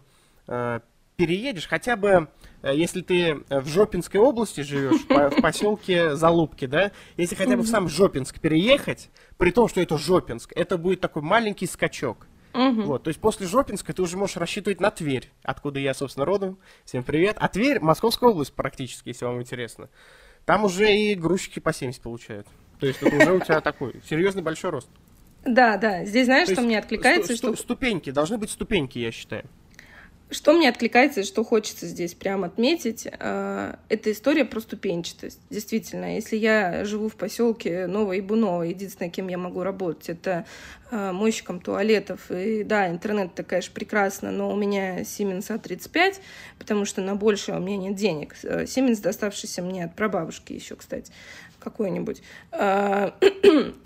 переедешь, 1.21 1.69
хотя 1.69 1.97
бы 1.97 2.28
э, 2.62 2.73
если 2.75 3.02
ты 3.02 3.42
в 3.50 3.69
Жопинской 3.69 4.19
области 4.19 4.62
живешь, 4.62 5.02
в 5.07 5.42
поселке 5.42 6.16
Залупки, 6.16 6.66
да, 6.66 6.92
если 7.19 7.35
хотя 7.35 7.57
бы 7.57 7.62
в 7.62 7.69
сам 7.69 7.88
Жопинск 7.88 8.40
переехать, 8.40 9.11
при 9.37 9.50
том, 9.50 9.69
что 9.69 9.83
это 9.83 9.99
Жопинск, 9.99 10.52
это 10.57 10.78
будет 10.78 11.00
такой 11.00 11.23
маленький 11.23 11.66
скачок. 11.66 12.26
Угу. 12.54 12.83
Вот, 12.83 13.02
то 13.04 13.09
есть 13.09 13.21
после 13.21 13.47
Жопинска 13.47 13.92
ты 13.92 14.02
уже 14.02 14.16
можешь 14.16 14.37
рассчитывать 14.37 14.80
на 14.80 14.90
Тверь, 14.90 15.30
откуда 15.42 15.78
я, 15.78 15.95
собственно, 15.95 16.25
родом. 16.25 16.59
Всем 16.85 17.04
привет. 17.04 17.37
А 17.38 17.49
Тверь, 17.49 17.80
Московская 17.80 18.30
область 18.30 18.54
практически, 18.54 19.09
если 19.09 19.25
вам 19.25 19.40
интересно. 19.40 19.88
Там 20.47 20.64
уже 20.64 20.92
и 20.92 21.14
грузчики 21.14 21.61
по 21.61 21.73
70 21.73 22.02
получают. 22.02 22.47
То 22.80 22.87
есть 22.87 23.02
это 23.02 23.14
уже 23.14 23.33
у 23.35 23.40
тебя 23.40 23.61
такой 23.61 24.00
серьезный 24.09 24.42
большой 24.42 24.71
рост. 24.71 24.88
Да, 25.45 25.76
да. 25.76 26.04
Здесь 26.04 26.26
знаешь, 26.26 26.49
что 26.49 26.62
мне 26.62 26.78
откликается? 26.78 27.37
что... 27.37 27.54
Ступеньки, 27.54 28.11
должны 28.11 28.38
быть 28.38 28.50
ступеньки, 28.50 28.99
я 28.99 29.12
считаю. 29.12 29.45
Что 30.31 30.53
мне 30.53 30.69
откликается 30.69 31.21
и 31.21 31.25
что 31.25 31.43
хочется 31.43 31.87
здесь 31.87 32.15
прямо 32.15 32.47
отметить, 32.47 33.09
э, 33.11 33.75
это 33.89 34.13
история 34.13 34.45
про 34.45 34.61
ступенчатость. 34.61 35.41
Действительно, 35.51 36.15
если 36.15 36.37
я 36.37 36.85
живу 36.85 37.09
в 37.09 37.17
поселке 37.17 37.89
Новоибуново, 37.89 38.63
единственное, 38.63 39.11
кем 39.11 39.27
я 39.27 39.39
могу 39.39 39.65
работать, 39.65 40.09
это 40.09 40.47
э, 40.93 41.11
мойщиком 41.11 41.59
туалетов. 41.59 42.31
И 42.31 42.63
да, 42.63 42.89
интернет 42.89 43.35
такая 43.35 43.61
же 43.61 43.73
прекрасно, 43.73 44.31
но 44.31 44.53
у 44.53 44.57
меня 44.57 45.01
Siemens 45.01 45.49
A35, 45.49 46.19
потому 46.61 46.85
что 46.85 47.01
на 47.01 47.17
большее 47.17 47.59
у 47.59 47.61
меня 47.61 47.89
нет 47.89 47.97
денег. 47.97 48.37
Э, 48.45 48.65
Siemens, 48.65 49.03
доставшийся 49.03 49.63
мне 49.63 49.87
от 49.87 49.97
прабабушки 49.97 50.53
еще, 50.53 50.77
кстати 50.77 51.13
какой-нибудь, 51.59 52.23
то 52.51 53.13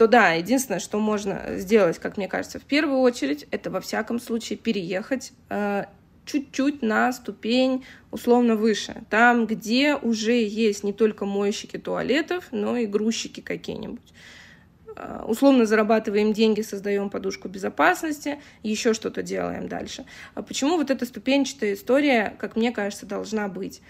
да, 0.07 0.33
единственное, 0.35 0.79
что 0.79 1.01
можно 1.01 1.57
сделать, 1.57 1.99
как 1.99 2.17
мне 2.17 2.29
кажется, 2.29 2.61
в 2.61 2.63
первую 2.63 3.01
очередь, 3.01 3.49
это 3.51 3.69
во 3.69 3.81
всяком 3.81 4.21
случае 4.21 4.57
переехать 4.59 5.33
чуть-чуть 6.25 6.83
на 6.83 7.13
ступень 7.13 7.85
условно 8.11 8.57
выше. 8.57 9.03
Там, 9.11 9.47
где 9.47 9.95
уже 9.95 10.33
есть 10.33 10.85
не 10.85 10.93
только 10.93 11.25
мойщики 11.25 11.77
туалетов, 11.79 12.49
но 12.51 12.77
и 12.77 12.87
грузчики 12.87 13.41
какие-нибудь. 13.41 14.13
А, 14.97 15.25
условно 15.27 15.67
зарабатываем 15.67 16.33
деньги, 16.33 16.63
создаем 16.63 17.11
подушку 17.11 17.49
безопасности, 17.49 18.41
еще 18.63 18.95
что-то 18.95 19.23
делаем 19.23 19.69
дальше. 19.69 20.05
А 20.35 20.43
почему 20.43 20.77
вот 20.77 20.91
эта 20.91 21.05
ступенчатая 21.05 21.75
история, 21.75 22.35
как 22.39 22.57
мне 22.57 22.73
кажется, 22.73 23.07
должна 23.07 23.49
быть? 23.49 23.83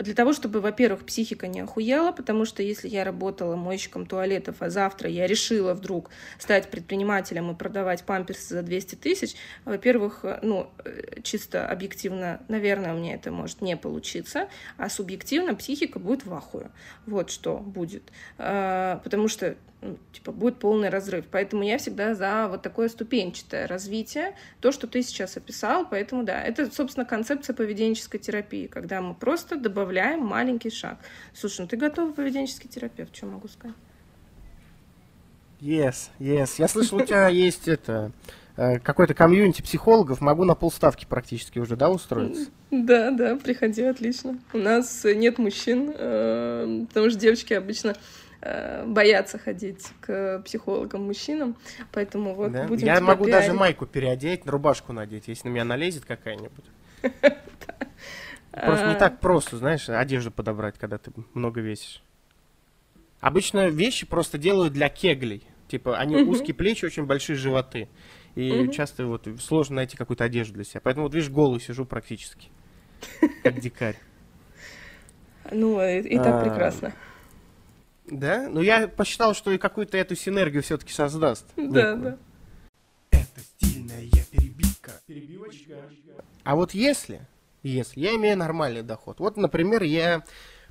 Для 0.00 0.14
того, 0.14 0.32
чтобы, 0.32 0.60
во-первых, 0.60 1.04
психика 1.04 1.46
не 1.46 1.60
охуела, 1.60 2.10
потому 2.10 2.46
что 2.46 2.62
если 2.62 2.88
я 2.88 3.04
работала 3.04 3.54
мойщиком 3.54 4.06
туалетов, 4.06 4.56
а 4.60 4.70
завтра 4.70 5.10
я 5.10 5.26
решила 5.26 5.74
вдруг 5.74 6.10
стать 6.38 6.70
предпринимателем 6.70 7.50
и 7.50 7.54
продавать 7.54 8.04
памперсы 8.04 8.54
за 8.54 8.62
200 8.62 8.94
тысяч, 8.94 9.34
во-первых, 9.66 10.24
ну, 10.42 10.70
э, 10.84 11.20
чисто 11.22 11.68
объективно, 11.68 12.40
наверное, 12.48 12.94
у 12.94 12.96
меня 12.96 13.14
это 13.14 13.30
может 13.30 13.60
не 13.60 13.76
получиться, 13.76 14.48
а 14.78 14.88
субъективно 14.88 15.54
психика 15.54 15.98
будет 15.98 16.24
в 16.24 16.32
ахуе. 16.32 16.70
Вот 17.04 17.30
что 17.30 17.58
будет. 17.58 18.04
А, 18.38 19.00
потому 19.04 19.28
что 19.28 19.56
ну, 19.82 19.96
типа, 20.12 20.32
будет 20.32 20.58
полный 20.58 20.90
разрыв. 20.90 21.24
Поэтому 21.30 21.62
я 21.62 21.78
всегда 21.78 22.14
за 22.14 22.48
вот 22.48 22.62
такое 22.62 22.88
ступенчатое 22.88 23.66
развитие, 23.66 24.34
то, 24.60 24.72
что 24.72 24.86
ты 24.86 25.02
сейчас 25.02 25.36
описал. 25.36 25.86
Поэтому, 25.88 26.22
да, 26.22 26.42
это, 26.42 26.70
собственно, 26.70 27.06
концепция 27.06 27.54
поведенческой 27.54 28.20
терапии, 28.20 28.66
когда 28.66 29.00
мы 29.00 29.14
просто 29.14 29.56
добавляем 29.56 30.20
маленький 30.20 30.70
шаг. 30.70 30.98
Слушай, 31.32 31.62
ну 31.62 31.66
ты 31.68 31.76
готовый 31.76 32.12
поведенческий 32.12 32.68
терапевт, 32.68 33.16
что 33.16 33.26
могу 33.26 33.48
сказать? 33.48 33.76
Yes, 35.60 36.10
yes. 36.18 36.54
Я 36.58 36.68
слышал, 36.68 36.98
у 36.98 37.04
тебя 37.04 37.28
есть 37.28 37.68
это 37.68 38.12
э, 38.56 38.78
какой-то 38.78 39.12
комьюнити 39.12 39.60
психологов, 39.60 40.22
могу 40.22 40.44
на 40.44 40.54
полставки 40.54 41.06
практически 41.06 41.58
уже, 41.58 41.76
да, 41.76 41.90
устроиться? 41.90 42.50
Да, 42.70 43.10
да, 43.10 43.36
приходи, 43.36 43.82
отлично. 43.82 44.38
У 44.54 44.58
нас 44.58 45.04
нет 45.04 45.38
мужчин, 45.38 45.92
э, 45.94 46.86
потому 46.88 47.10
что 47.10 47.18
девочки 47.18 47.52
обычно 47.52 47.94
боятся 48.86 49.38
ходить 49.38 49.86
к 50.00 50.42
психологам-мужчинам, 50.44 51.56
поэтому 51.92 52.34
вот 52.34 52.52
да? 52.52 52.66
будем 52.66 52.86
Я 52.86 53.00
могу 53.00 53.24
пиарить. 53.24 53.46
даже 53.46 53.58
майку 53.58 53.86
переодеть, 53.86 54.46
рубашку 54.46 54.92
надеть, 54.92 55.28
если 55.28 55.48
на 55.48 55.52
меня 55.52 55.64
налезет 55.64 56.04
какая-нибудь. 56.04 56.64
Просто 58.52 58.88
не 58.88 58.94
а. 58.94 58.98
так 58.98 59.20
просто, 59.20 59.56
знаешь, 59.58 59.88
одежду 59.88 60.30
подобрать, 60.30 60.76
когда 60.78 60.98
ты 60.98 61.12
много 61.34 61.60
весишь. 61.60 62.02
Обычно 63.20 63.68
вещи 63.68 64.06
просто 64.06 64.38
делают 64.38 64.72
для 64.72 64.88
кеглей. 64.88 65.44
Типа, 65.68 65.98
они 65.98 66.16
узкие 66.16 66.54
плечи, 66.54 66.84
очень 66.84 67.04
большие 67.04 67.36
животы. 67.36 67.88
И 68.34 68.68
часто 68.72 69.06
вот 69.06 69.28
сложно 69.40 69.76
найти 69.76 69.96
какую-то 69.96 70.24
одежду 70.24 70.54
для 70.54 70.64
себя. 70.64 70.80
Поэтому 70.82 71.06
вот 71.06 71.14
видишь, 71.14 71.30
голый 71.30 71.60
сижу 71.60 71.84
практически. 71.84 72.48
Как 73.42 73.60
дикарь. 73.60 73.96
Ну, 75.52 75.80
и, 75.82 76.16
так 76.16 76.34
а, 76.34 76.44
прекрасно. 76.44 76.92
Да? 78.10 78.48
Ну, 78.48 78.60
я 78.60 78.88
посчитал, 78.88 79.34
что 79.34 79.50
и 79.50 79.58
какую-то 79.58 79.96
эту 79.96 80.16
синергию 80.16 80.62
все-таки 80.62 80.92
создаст. 80.92 81.46
Да, 81.56 81.94
да. 81.94 82.16
Это 83.10 83.40
стильная 83.40 84.08
перебивка. 84.30 84.92
Перебивочка. 85.06 85.74
А 86.42 86.56
вот 86.56 86.72
если, 86.72 87.20
если 87.62 88.00
я 88.00 88.14
имею 88.16 88.36
нормальный 88.36 88.82
доход, 88.82 89.20
вот, 89.20 89.36
например, 89.36 89.82
я 89.82 90.24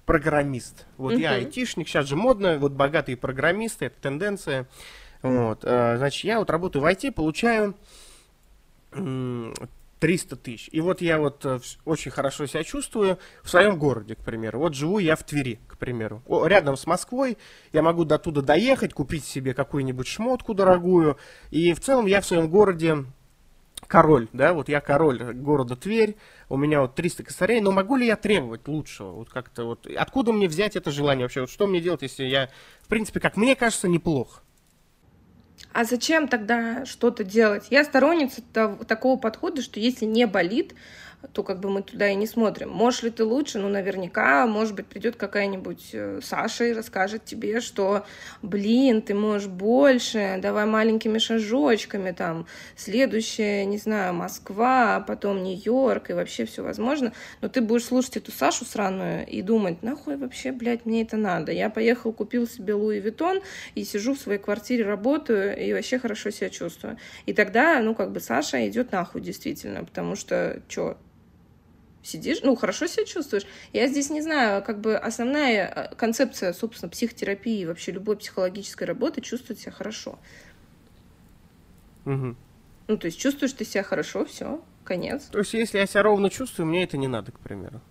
программист. 0.05 0.87
Вот 0.97 1.13
uh-huh. 1.13 1.19
я 1.19 1.33
айтишник, 1.33 1.87
сейчас 1.87 2.07
же 2.07 2.15
модно, 2.15 2.57
вот 2.57 2.71
богатые 2.71 3.15
программисты, 3.15 3.85
это 3.85 4.01
тенденция. 4.01 4.67
Вот, 5.21 5.59
э, 5.63 5.97
значит, 5.97 6.23
я 6.23 6.39
вот 6.39 6.49
работаю 6.49 6.81
в 6.81 6.85
IT, 6.85 7.11
получаю 7.11 7.75
300 9.99 10.35
тысяч. 10.37 10.69
И 10.71 10.81
вот 10.81 11.01
я 11.01 11.19
вот 11.19 11.45
э, 11.45 11.59
очень 11.85 12.11
хорошо 12.11 12.45
себя 12.45 12.63
чувствую 12.63 13.19
в 13.43 13.49
своем 13.49 13.77
городе, 13.77 14.15
к 14.15 14.19
примеру. 14.19 14.59
Вот 14.59 14.73
живу 14.73 14.99
я 14.99 15.15
в 15.15 15.23
Твери, 15.23 15.59
к 15.67 15.77
примеру. 15.77 16.23
О, 16.25 16.47
рядом 16.47 16.77
с 16.77 16.87
Москвой. 16.87 17.37
Я 17.73 17.81
могу 17.81 18.05
до 18.05 18.17
туда 18.17 18.41
доехать, 18.41 18.93
купить 18.93 19.25
себе 19.25 19.53
какую-нибудь 19.53 20.07
шмотку 20.07 20.53
дорогую. 20.53 21.17
И 21.51 21.73
в 21.73 21.81
целом 21.81 22.05
я 22.05 22.21
в 22.21 22.25
своем 22.25 22.49
городе 22.49 23.05
король, 23.87 24.27
да, 24.33 24.53
вот 24.53 24.69
я 24.69 24.81
король 24.81 25.33
города 25.33 25.75
Тверь, 25.75 26.15
у 26.47 26.57
меня 26.57 26.81
вот 26.81 26.95
300 26.95 27.23
косарей, 27.23 27.59
но 27.59 27.71
могу 27.71 27.95
ли 27.95 28.05
я 28.05 28.15
требовать 28.15 28.67
лучшего? 28.67 29.11
Вот 29.11 29.29
как-то 29.29 29.65
вот, 29.65 29.87
откуда 29.87 30.31
мне 30.31 30.47
взять 30.47 30.75
это 30.75 30.91
желание 30.91 31.25
вообще? 31.25 31.41
Вот 31.41 31.49
что 31.49 31.67
мне 31.67 31.81
делать, 31.81 32.01
если 32.01 32.23
я, 32.23 32.49
в 32.83 32.87
принципе, 32.87 33.19
как 33.19 33.35
мне 33.35 33.55
кажется, 33.55 33.87
неплохо? 33.87 34.41
А 35.71 35.83
зачем 35.83 36.27
тогда 36.27 36.85
что-то 36.85 37.23
делать? 37.23 37.67
Я 37.69 37.83
сторонница 37.83 38.41
того, 38.53 38.83
такого 38.83 39.19
подхода, 39.19 39.61
что 39.61 39.79
если 39.79 40.05
не 40.05 40.25
болит, 40.25 40.73
то 41.33 41.43
как 41.43 41.59
бы 41.59 41.69
мы 41.69 41.81
туда 41.81 42.09
и 42.09 42.15
не 42.15 42.25
смотрим. 42.25 42.69
Можешь 42.69 43.03
ли 43.03 43.09
ты 43.09 43.25
лучше? 43.25 43.59
Ну, 43.59 43.67
наверняка, 43.67 44.47
может 44.47 44.73
быть, 44.73 44.85
придет 44.85 45.17
какая-нибудь 45.17 45.89
э, 45.91 46.19
Саша 46.23 46.65
и 46.65 46.73
расскажет 46.73 47.25
тебе, 47.25 47.59
что, 47.59 48.05
блин, 48.41 49.01
ты 49.01 49.13
можешь 49.13 49.49
больше, 49.49 50.39
давай 50.41 50.65
маленькими 50.65 51.17
шажочками, 51.17 52.11
там, 52.11 52.47
следующая, 52.77 53.65
не 53.65 53.77
знаю, 53.77 54.13
Москва, 54.13 54.95
а 54.95 55.01
потом 55.01 55.43
Нью-Йорк, 55.43 56.09
и 56.09 56.13
вообще 56.13 56.45
все 56.45 56.63
возможно. 56.63 57.11
Но 57.41 57.49
ты 57.49 57.61
будешь 57.61 57.85
слушать 57.85 58.17
эту 58.17 58.31
Сашу 58.31 58.63
сраную 58.63 59.27
и 59.27 59.41
думать, 59.41 59.83
нахуй 59.83 60.15
вообще, 60.15 60.53
блядь, 60.53 60.85
мне 60.85 61.03
это 61.03 61.17
надо. 61.17 61.51
Я 61.51 61.69
поехал, 61.69 62.13
купил 62.13 62.47
себе 62.47 62.73
Луи 62.73 62.99
Виттон 62.99 63.41
и 63.75 63.83
сижу 63.83 64.15
в 64.15 64.19
своей 64.19 64.39
квартире, 64.39 64.85
работаю 64.85 65.57
и 65.57 65.73
вообще 65.73 65.99
хорошо 65.99 66.29
себя 66.29 66.49
чувствую. 66.49 66.97
И 67.25 67.33
тогда, 67.33 67.81
ну, 67.81 67.93
как 67.93 68.11
бы 68.11 68.21
Саша 68.21 68.67
идет 68.69 68.93
нахуй 68.93 69.19
действительно, 69.21 69.83
потому 69.83 70.15
что, 70.15 70.61
что, 70.69 70.97
сидишь, 72.03 72.39
ну, 72.43 72.55
хорошо 72.55 72.87
себя 72.87 73.05
чувствуешь. 73.05 73.45
Я 73.73 73.87
здесь 73.87 74.09
не 74.09 74.21
знаю, 74.21 74.63
как 74.63 74.81
бы 74.81 74.97
основная 74.97 75.67
э, 75.67 75.95
концепция, 75.95 76.53
собственно, 76.53 76.89
психотерапии 76.89 77.61
и 77.61 77.65
вообще 77.65 77.91
любой 77.91 78.17
психологической 78.17 78.87
работы 78.87 79.21
чувствовать 79.21 79.61
себя 79.61 79.71
хорошо. 79.71 80.19
Угу. 82.05 82.35
Ну, 82.87 82.97
то 82.97 83.05
есть 83.05 83.19
чувствуешь 83.19 83.53
ты 83.53 83.65
себя 83.65 83.83
хорошо, 83.83 84.25
все, 84.25 84.63
конец. 84.83 85.25
То 85.25 85.39
есть, 85.39 85.53
если 85.53 85.77
я 85.77 85.85
себя 85.85 86.03
ровно 86.03 86.29
чувствую, 86.29 86.67
мне 86.67 86.83
это 86.83 86.97
не 86.97 87.07
надо, 87.07 87.31
к 87.31 87.39
примеру. 87.39 87.81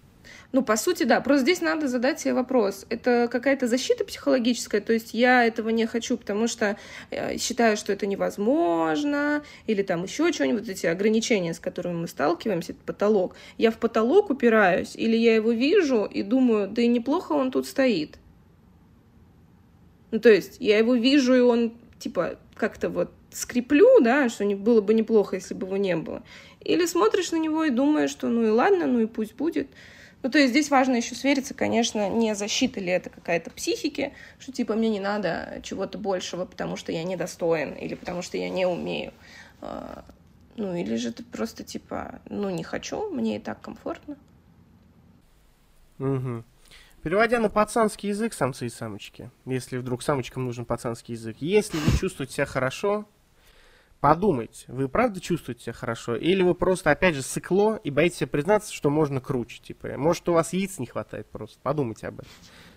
Ну, 0.50 0.62
по 0.62 0.76
сути, 0.76 1.02
да. 1.02 1.20
Просто 1.20 1.42
здесь 1.42 1.60
надо 1.60 1.88
задать 1.88 2.20
себе 2.20 2.32
вопрос. 2.32 2.86
Это 2.88 3.28
какая-то 3.30 3.66
защита 3.66 4.04
психологическая? 4.04 4.80
То 4.80 4.94
есть 4.94 5.12
я 5.12 5.44
этого 5.44 5.68
не 5.68 5.84
хочу, 5.84 6.16
потому 6.16 6.48
что 6.48 6.78
э, 7.10 7.36
считаю, 7.36 7.76
что 7.76 7.92
это 7.92 8.06
невозможно, 8.06 9.42
или 9.66 9.82
там 9.82 10.04
еще 10.04 10.32
что-нибудь, 10.32 10.66
эти 10.66 10.86
ограничения, 10.86 11.52
с 11.52 11.60
которыми 11.60 11.96
мы 11.96 12.08
сталкиваемся, 12.08 12.72
это 12.72 12.80
потолок. 12.86 13.36
Я 13.58 13.70
в 13.70 13.76
потолок 13.76 14.30
упираюсь, 14.30 14.96
или 14.96 15.16
я 15.16 15.34
его 15.34 15.52
вижу 15.52 16.06
и 16.06 16.22
думаю, 16.22 16.68
да 16.68 16.80
и 16.80 16.86
неплохо 16.86 17.32
он 17.32 17.50
тут 17.50 17.66
стоит. 17.66 18.18
Ну, 20.10 20.18
то 20.18 20.30
есть 20.30 20.56
я 20.60 20.78
его 20.78 20.94
вижу, 20.94 21.34
и 21.34 21.40
он, 21.40 21.74
типа, 21.98 22.38
как-то 22.54 22.88
вот 22.88 23.10
скреплю, 23.30 24.00
да, 24.00 24.30
что 24.30 24.46
не, 24.46 24.54
было 24.54 24.80
бы 24.80 24.94
неплохо, 24.94 25.36
если 25.36 25.52
бы 25.52 25.66
его 25.66 25.76
не 25.76 25.96
было. 25.96 26.22
Или 26.62 26.86
смотришь 26.86 27.32
на 27.32 27.36
него 27.36 27.64
и 27.64 27.70
думаешь, 27.70 28.10
что 28.10 28.28
ну 28.28 28.46
и 28.46 28.48
ладно, 28.50 28.86
ну 28.86 29.00
и 29.00 29.06
пусть 29.06 29.34
будет. 29.34 29.68
Ну, 30.22 30.30
то 30.30 30.38
есть 30.38 30.50
здесь 30.50 30.70
важно 30.70 30.96
еще 30.96 31.14
свериться, 31.14 31.54
конечно, 31.54 32.08
не 32.08 32.34
защита 32.34 32.80
ли 32.80 32.88
это 32.88 33.08
какая-то 33.08 33.50
психики, 33.50 34.12
что 34.40 34.50
типа 34.50 34.74
мне 34.74 34.88
не 34.88 34.98
надо 34.98 35.60
чего-то 35.62 35.96
большего, 35.96 36.44
потому 36.44 36.76
что 36.76 36.90
я 36.90 37.04
недостоин 37.04 37.72
или 37.74 37.94
потому 37.94 38.22
что 38.22 38.36
я 38.36 38.48
не 38.48 38.66
умею. 38.66 39.12
А, 39.60 40.04
ну, 40.56 40.74
или 40.74 40.96
же 40.96 41.12
ты 41.12 41.22
просто 41.22 41.62
типа, 41.62 42.20
ну, 42.28 42.50
не 42.50 42.64
хочу, 42.64 43.08
мне 43.10 43.36
и 43.36 43.38
так 43.38 43.60
комфортно. 43.60 44.16
Угу. 46.00 46.44
Переводя 47.02 47.38
на 47.38 47.48
пацанский 47.48 48.08
язык, 48.08 48.32
самцы 48.34 48.66
и 48.66 48.70
самочки, 48.70 49.30
если 49.46 49.78
вдруг 49.78 50.02
самочкам 50.02 50.44
нужен 50.44 50.64
пацанский 50.64 51.14
язык, 51.14 51.36
если 51.38 51.78
вы 51.78 51.96
чувствуете 51.96 52.34
себя 52.34 52.46
хорошо, 52.46 53.06
подумайте, 54.00 54.64
вы 54.68 54.88
правда 54.88 55.20
чувствуете 55.20 55.64
себя 55.64 55.72
хорошо? 55.72 56.16
Или 56.16 56.42
вы 56.42 56.54
просто, 56.54 56.90
опять 56.90 57.14
же, 57.14 57.22
сыкло 57.22 57.76
и 57.82 57.90
боитесь 57.90 58.18
себе 58.18 58.28
признаться, 58.28 58.72
что 58.72 58.90
можно 58.90 59.20
круче? 59.20 59.60
Типа, 59.60 59.88
может, 59.96 60.28
у 60.28 60.32
вас 60.32 60.52
яиц 60.52 60.78
не 60.78 60.86
хватает 60.86 61.26
просто? 61.28 61.58
Подумайте 61.62 62.08
об 62.08 62.20
этом. 62.20 62.30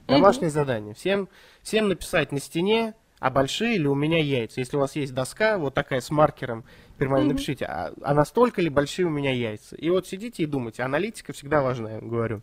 Домашнее 0.07 0.47
угу. 0.47 0.53
задание. 0.53 0.93
Всем, 0.93 1.29
всем 1.61 1.87
написать 1.87 2.31
на 2.31 2.39
стене, 2.39 2.95
а 3.19 3.29
большие 3.29 3.77
ли 3.77 3.87
у 3.87 3.95
меня 3.95 4.19
яйца? 4.19 4.59
Если 4.59 4.77
у 4.77 4.79
вас 4.79 4.95
есть 4.95 5.13
доска, 5.13 5.57
вот 5.57 5.73
такая 5.73 6.01
с 6.01 6.09
маркером, 6.09 6.65
перманентно 6.97 7.33
угу. 7.33 7.39
напишите, 7.39 7.65
а, 7.65 7.93
а 8.01 8.13
настолько 8.13 8.61
ли 8.61 8.69
большие 8.69 9.05
у 9.05 9.09
меня 9.09 9.31
яйца? 9.31 9.75
И 9.75 9.89
вот 9.89 10.07
сидите 10.07 10.43
и 10.43 10.47
думайте. 10.47 10.83
Аналитика 10.83 11.33
всегда 11.33 11.61
важна, 11.61 11.91
я 11.91 11.99
говорю. 11.99 12.41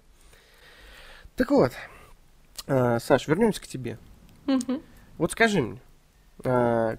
Так 1.35 1.51
вот, 1.51 1.73
э, 2.67 2.99
Саш, 3.01 3.27
вернемся 3.27 3.61
к 3.61 3.67
тебе. 3.67 3.99
Угу. 4.47 4.83
Вот 5.19 5.33
скажи 5.33 5.61
мне, 5.63 5.81
э, 6.45 6.97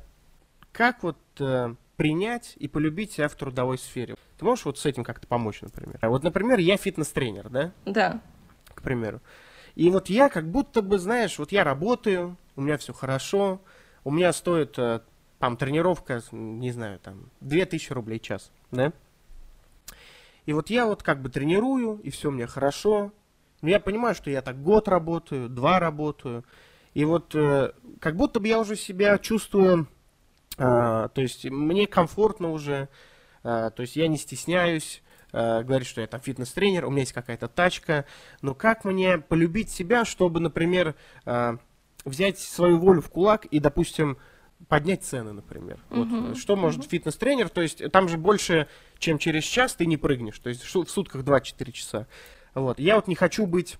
как 0.73 1.03
вот 1.03 1.17
э, 1.39 1.75
принять 1.97 2.55
и 2.57 2.67
полюбить 2.67 3.13
себя 3.13 3.27
в 3.27 3.35
трудовой 3.35 3.77
сфере? 3.77 4.15
Ты 4.37 4.45
можешь 4.45 4.65
вот 4.65 4.77
с 4.77 4.85
этим 4.85 5.03
как-то 5.03 5.27
помочь, 5.27 5.61
например? 5.61 5.99
Вот, 6.03 6.23
например, 6.23 6.59
я 6.59 6.77
фитнес-тренер, 6.77 7.49
да? 7.49 7.71
Да. 7.85 8.21
К 8.73 8.81
примеру. 8.81 9.21
И 9.75 9.89
вот 9.89 10.09
я 10.09 10.29
как 10.29 10.49
будто 10.49 10.81
бы, 10.81 10.97
знаешь, 10.99 11.37
вот 11.39 11.51
я 11.51 11.63
работаю, 11.63 12.37
у 12.55 12.61
меня 12.61 12.77
все 12.77 12.93
хорошо, 12.93 13.61
у 14.03 14.11
меня 14.11 14.33
стоит 14.33 14.77
э, 14.77 15.01
там 15.39 15.57
тренировка, 15.57 16.21
не 16.31 16.71
знаю, 16.71 16.99
там 16.99 17.29
2000 17.41 17.93
рублей 17.93 18.19
в 18.19 18.23
час, 18.23 18.51
да? 18.71 18.93
И 20.45 20.53
вот 20.53 20.69
я 20.69 20.85
вот 20.85 21.03
как 21.03 21.21
бы 21.21 21.29
тренирую, 21.29 21.99
и 21.99 22.09
все 22.09 22.31
мне 22.31 22.47
хорошо. 22.47 23.11
Но 23.61 23.69
я 23.69 23.79
понимаю, 23.79 24.15
что 24.15 24.31
я 24.31 24.41
так 24.41 24.61
год 24.61 24.87
работаю, 24.87 25.49
два 25.49 25.79
работаю. 25.79 26.43
И 26.93 27.05
вот 27.05 27.35
э, 27.35 27.71
как 27.99 28.15
будто 28.15 28.39
бы 28.39 28.47
я 28.47 28.59
уже 28.59 28.75
себя 28.75 29.17
чувствую 29.17 29.87
то 30.59 31.21
есть 31.21 31.45
мне 31.45 31.87
комфортно 31.87 32.51
уже, 32.51 32.89
а, 33.43 33.69
то 33.69 33.81
есть 33.81 33.95
я 33.95 34.07
не 34.07 34.17
стесняюсь 34.17 35.01
а, 35.31 35.63
говорить, 35.63 35.87
что 35.87 36.01
я 36.01 36.07
там 36.07 36.21
фитнес-тренер, 36.21 36.85
у 36.85 36.89
меня 36.89 37.01
есть 37.01 37.13
какая-то 37.13 37.47
тачка, 37.47 38.05
но 38.41 38.53
как 38.53 38.83
мне 38.83 39.17
полюбить 39.17 39.69
себя, 39.69 40.05
чтобы, 40.05 40.39
например, 40.39 40.95
а, 41.25 41.57
взять 42.05 42.39
свою 42.39 42.77
волю 42.79 43.01
в 43.01 43.09
кулак 43.09 43.45
и, 43.45 43.59
допустим, 43.59 44.17
поднять 44.67 45.03
цены, 45.03 45.31
например. 45.31 45.79
Uh-huh. 45.89 46.29
Вот, 46.29 46.37
что 46.37 46.55
может 46.55 46.81
uh-huh. 46.81 46.89
фитнес-тренер? 46.89 47.49
То 47.49 47.61
есть 47.61 47.81
там 47.91 48.09
же 48.09 48.17
больше, 48.17 48.67
чем 48.97 49.17
через 49.17 49.43
час 49.43 49.73
ты 49.73 49.85
не 49.85 49.95
прыгнешь. 49.95 50.37
То 50.39 50.49
есть 50.49 50.63
в 50.63 50.89
сутках 50.89 51.23
24 51.23 51.71
часа. 51.71 52.07
Вот. 52.53 52.79
Я 52.79 52.95
вот 52.95 53.07
не 53.07 53.15
хочу 53.15 53.45
быть 53.45 53.77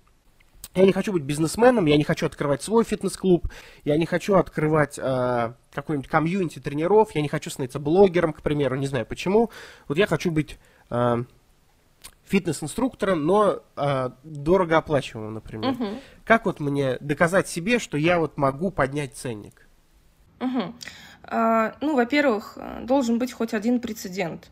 я 0.75 0.86
не 0.86 0.91
хочу 0.93 1.12
быть 1.12 1.23
бизнесменом, 1.23 1.86
я 1.86 1.97
не 1.97 2.03
хочу 2.03 2.25
открывать 2.25 2.62
свой 2.62 2.84
фитнес-клуб, 2.84 3.47
я 3.86 3.97
не 3.97 4.05
хочу 4.05 4.36
открывать 4.36 4.99
э, 4.99 5.53
какой-нибудь 5.73 6.10
комьюнити 6.10 6.60
тренеров, 6.60 7.12
я 7.15 7.21
не 7.21 7.27
хочу 7.27 7.49
становиться 7.49 7.79
блогером, 7.79 8.34
к 8.34 8.41
примеру, 8.41 8.75
не 8.75 8.88
знаю 8.88 9.05
почему. 9.05 9.49
Вот 9.88 9.97
я 9.97 10.05
хочу 10.05 10.32
быть 10.32 10.60
э, 10.91 11.23
фитнес-инструктором, 12.25 13.25
но 13.25 13.63
э, 13.75 14.10
дорого 14.23 14.77
оплачиваемым, 14.77 15.34
например. 15.34 15.71
Угу. 15.71 15.88
Как 16.23 16.45
вот 16.45 16.60
мне 16.60 16.97
доказать 16.99 17.47
себе, 17.47 17.79
что 17.79 17.97
я 17.97 18.19
вот 18.19 18.38
могу 18.38 18.69
поднять 18.69 19.15
ценник? 19.15 19.67
Угу. 20.39 20.75
А, 21.23 21.75
ну, 21.82 21.95
во-первых, 21.95 22.58
должен 22.84 23.17
быть 23.17 23.34
хоть 23.34 23.53
один 23.53 23.79
прецедент. 23.79 24.49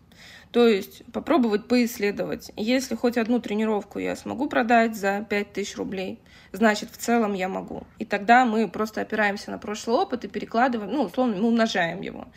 То 0.52 0.68
есть 0.68 1.04
попробовать 1.12 1.68
поисследовать. 1.68 2.52
Если 2.56 2.96
хоть 2.96 3.18
одну 3.18 3.40
тренировку 3.40 4.00
я 4.00 4.16
смогу 4.16 4.48
продать 4.48 4.96
за 4.96 5.26
5000 5.30 5.76
рублей, 5.76 6.20
значит, 6.52 6.90
в 6.92 6.98
целом 6.98 7.34
я 7.34 7.50
могу. 7.50 7.84
И 8.00 8.06
тогда 8.06 8.46
мы 8.46 8.68
просто 8.68 9.02
опираемся 9.02 9.52
на 9.52 9.58
прошлый 9.58 9.98
опыт 9.98 10.26
и 10.26 10.28
перекладываем, 10.28 10.92
ну, 10.92 11.04
условно, 11.04 11.36
мы 11.36 11.48
умножаем 11.48 12.02
его. 12.02 12.28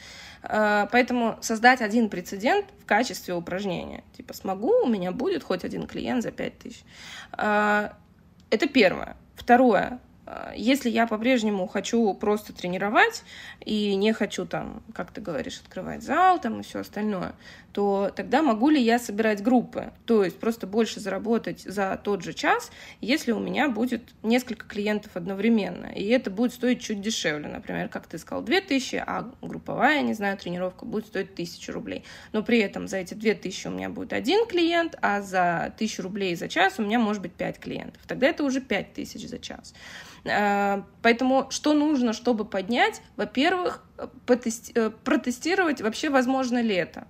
А, 0.43 0.89
поэтому 0.91 1.39
создать 1.41 1.83
один 1.83 2.09
прецедент 2.09 2.67
в 2.83 2.87
качестве 2.87 3.35
упражнения. 3.35 4.05
Типа, 4.17 4.35
смогу, 4.35 4.85
у 4.85 4.89
меня 4.89 5.13
будет 5.13 5.45
хоть 5.45 5.65
один 5.65 5.87
клиент 5.87 6.23
за 6.23 6.33
5000. 6.33 6.83
А, 7.33 7.95
это 8.51 8.69
первое. 8.69 9.17
Второе. 9.37 10.01
А, 10.27 10.53
если 10.57 10.89
я 10.89 11.07
по-прежнему 11.07 11.67
хочу 11.67 12.15
просто 12.15 12.53
тренировать 12.53 13.25
и 13.61 13.95
не 13.97 14.13
хочу 14.13 14.47
там, 14.47 14.83
как 14.95 15.11
ты 15.11 15.21
говоришь, 15.21 15.61
открывать 15.61 16.03
зал 16.03 16.41
там 16.41 16.61
и 16.61 16.63
все 16.63 16.81
остальное, 16.81 17.35
то 17.73 18.11
тогда 18.15 18.43
могу 18.43 18.69
ли 18.69 18.81
я 18.81 18.99
собирать 18.99 19.43
группы? 19.43 19.93
То 20.07 20.25
есть 20.25 20.39
просто 20.39 20.67
больше 20.67 21.01
заработать 21.01 21.63
за 21.63 22.01
тот 22.03 22.23
же 22.23 22.33
час, 22.33 22.71
если 23.01 23.33
у 23.33 23.39
меня 23.39 23.69
будет 23.69 24.03
несколько 24.23 24.67
клиентов 24.67 25.13
одновременно. 25.15 25.87
И 25.87 26.07
это 26.09 26.31
будет 26.31 26.53
стоить 26.53 26.83
чуть 26.83 27.01
дешевле. 27.01 27.49
Например, 27.49 27.89
как 27.89 28.07
ты 28.07 28.19
сказал, 28.19 28.43
2000, 28.43 29.05
а 29.07 29.31
групповая, 29.43 30.03
не 30.03 30.15
знаю, 30.15 30.37
тренировка 30.37 30.85
будет 30.85 31.07
стоить 31.07 31.33
1000 31.33 31.73
рублей. 31.73 32.05
Но 32.33 32.43
при 32.43 32.59
этом 32.59 32.89
за 32.89 32.99
эти 32.99 33.15
2000 33.15 33.69
у 33.69 33.71
меня 33.71 33.89
будет 33.89 34.13
один 34.13 34.47
клиент, 34.47 34.97
а 35.01 35.23
за 35.23 35.73
1000 35.75 36.03
рублей 36.03 36.35
за 36.35 36.49
час 36.49 36.75
у 36.79 36.83
меня 36.83 36.99
может 36.99 37.23
быть 37.23 37.33
5 37.33 37.59
клиентов. 37.59 38.03
Тогда 38.07 38.29
это 38.29 38.45
уже 38.45 38.61
5000 38.61 39.27
за 39.27 39.39
час. 39.39 39.75
Э, 40.25 40.83
поэтому 41.03 41.47
что 41.51 41.73
нужно, 41.75 42.13
чтобы 42.13 42.45
поднять? 42.45 43.03
Во-первых, 43.17 43.85
э, 43.97 44.91
протестировать 45.05 45.81
вообще 45.81 46.11
возможно 46.11 46.61
ли 46.61 46.75
это. 46.75 47.07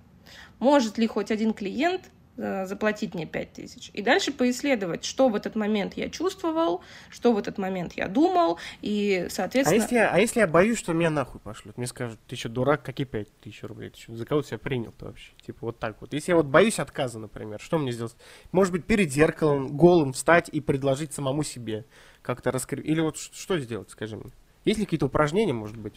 Может 0.61 0.99
ли 0.99 1.07
хоть 1.07 1.31
один 1.31 1.53
клиент 1.53 2.11
э, 2.37 2.67
заплатить 2.67 3.15
мне 3.15 3.25
5 3.25 3.53
тысяч. 3.53 3.89
И 3.93 4.03
дальше 4.03 4.31
поисследовать, 4.31 5.03
что 5.03 5.27
в 5.27 5.35
этот 5.35 5.55
момент 5.55 5.95
я 5.95 6.07
чувствовал, 6.07 6.81
что 7.09 7.33
в 7.33 7.39
этот 7.39 7.57
момент 7.57 7.93
я 7.93 8.07
думал, 8.07 8.59
и, 8.83 9.25
соответственно... 9.31 9.81
А 9.81 9.83
если, 9.83 9.95
я, 9.95 10.09
а 10.11 10.19
если 10.19 10.39
я 10.39 10.47
боюсь, 10.47 10.77
что 10.77 10.93
меня 10.93 11.09
нахуй 11.09 11.41
пошлют? 11.41 11.77
Мне 11.77 11.87
скажут, 11.87 12.19
ты 12.27 12.35
что, 12.35 12.47
дурак, 12.47 12.83
какие 12.83 13.07
5 13.07 13.39
тысяч 13.39 13.63
рублей? 13.63 13.89
Ты 13.89 14.01
что, 14.01 14.15
за 14.15 14.23
кого 14.23 14.43
себя 14.43 14.59
принял-то 14.59 15.05
вообще? 15.05 15.31
Типа 15.43 15.57
вот 15.61 15.79
так 15.79 15.99
вот. 15.99 16.13
Если 16.13 16.31
я 16.31 16.35
вот 16.35 16.45
боюсь 16.45 16.77
отказа, 16.77 17.17
например, 17.17 17.59
что 17.59 17.79
мне 17.79 17.91
сделать? 17.91 18.15
Может 18.51 18.71
быть, 18.71 18.85
перед 18.85 19.11
зеркалом 19.11 19.75
голым 19.75 20.13
встать 20.13 20.47
и 20.47 20.61
предложить 20.61 21.11
самому 21.11 21.41
себе 21.41 21.85
как-то 22.21 22.51
раскрыть? 22.51 22.85
Или 22.85 23.01
вот 23.01 23.17
что 23.17 23.57
сделать, 23.57 23.89
скажи 23.89 24.15
мне? 24.15 24.31
Есть 24.63 24.77
ли 24.77 24.85
какие-то 24.85 25.07
упражнения, 25.07 25.53
может 25.53 25.77
быть? 25.77 25.95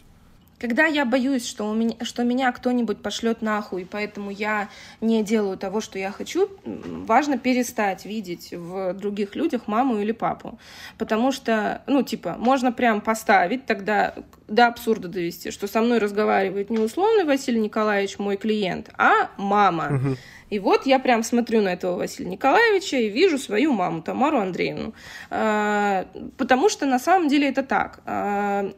Когда 0.59 0.85
я 0.85 1.05
боюсь, 1.05 1.45
что, 1.45 1.69
у 1.69 1.73
меня, 1.73 1.95
что 2.03 2.23
меня 2.23 2.51
кто-нибудь 2.51 3.01
пошлет 3.01 3.41
нахуй, 3.41 3.85
поэтому 3.89 4.31
я 4.31 4.69
не 5.01 5.23
делаю 5.23 5.57
того, 5.57 5.81
что 5.81 5.99
я 5.99 6.11
хочу, 6.11 6.49
важно 6.63 7.37
перестать 7.37 8.05
видеть 8.05 8.53
в 8.53 8.93
других 8.93 9.35
людях 9.35 9.67
маму 9.67 9.99
или 9.99 10.13
папу. 10.13 10.57
Потому 10.97 11.31
что, 11.31 11.81
ну, 11.87 12.03
типа, 12.03 12.35
можно 12.39 12.71
прям 12.71 13.01
поставить 13.01 13.65
тогда 13.65 14.15
до 14.47 14.67
абсурда 14.67 15.07
довести, 15.07 15.51
что 15.51 15.67
со 15.67 15.81
мной 15.81 15.97
разговаривает 15.97 16.69
не 16.69 16.79
условный 16.79 17.25
Василий 17.25 17.59
Николаевич, 17.59 18.17
мой 18.17 18.37
клиент, 18.37 18.89
а 18.97 19.31
мама. 19.37 19.95
Угу. 19.95 20.15
И 20.51 20.59
вот 20.59 20.85
я 20.85 20.99
прям 20.99 21.23
смотрю 21.23 21.61
на 21.61 21.69
этого 21.69 21.97
Василия 21.97 22.29
Николаевича 22.29 22.97
и 22.97 23.09
вижу 23.09 23.37
свою 23.37 23.73
маму, 23.73 24.01
Тамару 24.01 24.39
Андреевну. 24.39 24.93
А, 25.29 26.05
потому 26.37 26.69
что 26.69 26.85
на 26.85 26.99
самом 26.99 27.27
деле 27.27 27.49
это 27.49 27.63
так 27.63 27.99
а, 28.05 28.71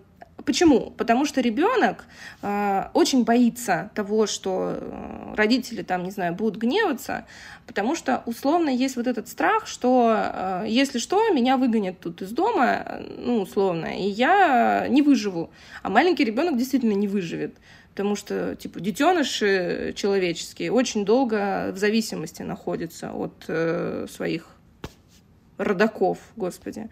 Почему? 0.47 0.91
Потому 0.91 1.25
что 1.25 1.41
ребенок 1.41 2.05
э, 2.41 2.86
очень 2.93 3.25
боится 3.25 3.91
того, 3.93 4.27
что 4.27 4.77
э, 4.79 5.33
родители 5.36 5.83
там, 5.83 6.03
не 6.03 6.12
знаю, 6.12 6.36
будут 6.36 6.55
гневаться, 6.55 7.25
потому 7.65 7.95
что 7.95 8.23
условно 8.25 8.69
есть 8.69 8.95
вот 8.95 9.07
этот 9.07 9.27
страх, 9.27 9.67
что 9.67 10.15
э, 10.15 10.65
если 10.69 10.99
что, 10.99 11.29
меня 11.31 11.57
выгонят 11.57 11.99
тут 11.99 12.21
из 12.21 12.31
дома, 12.31 13.01
ну, 13.17 13.41
условно, 13.41 13.88
и 13.88 14.07
я 14.07 14.88
не 14.88 15.01
выживу. 15.01 15.49
А 15.83 15.89
маленький 15.89 16.23
ребенок 16.23 16.57
действительно 16.57 16.93
не 16.93 17.10
выживет 17.10 17.53
потому 17.91 18.15
что, 18.15 18.55
типа, 18.55 18.79
детеныши 18.79 19.91
человеческие 19.95 20.71
очень 20.71 21.03
долго 21.03 21.71
в 21.73 21.77
зависимости 21.77 22.43
находятся 22.43 23.12
от 23.12 23.43
э, 23.47 24.05
своих 24.07 24.45
родаков, 25.57 26.19
господи. 26.36 26.89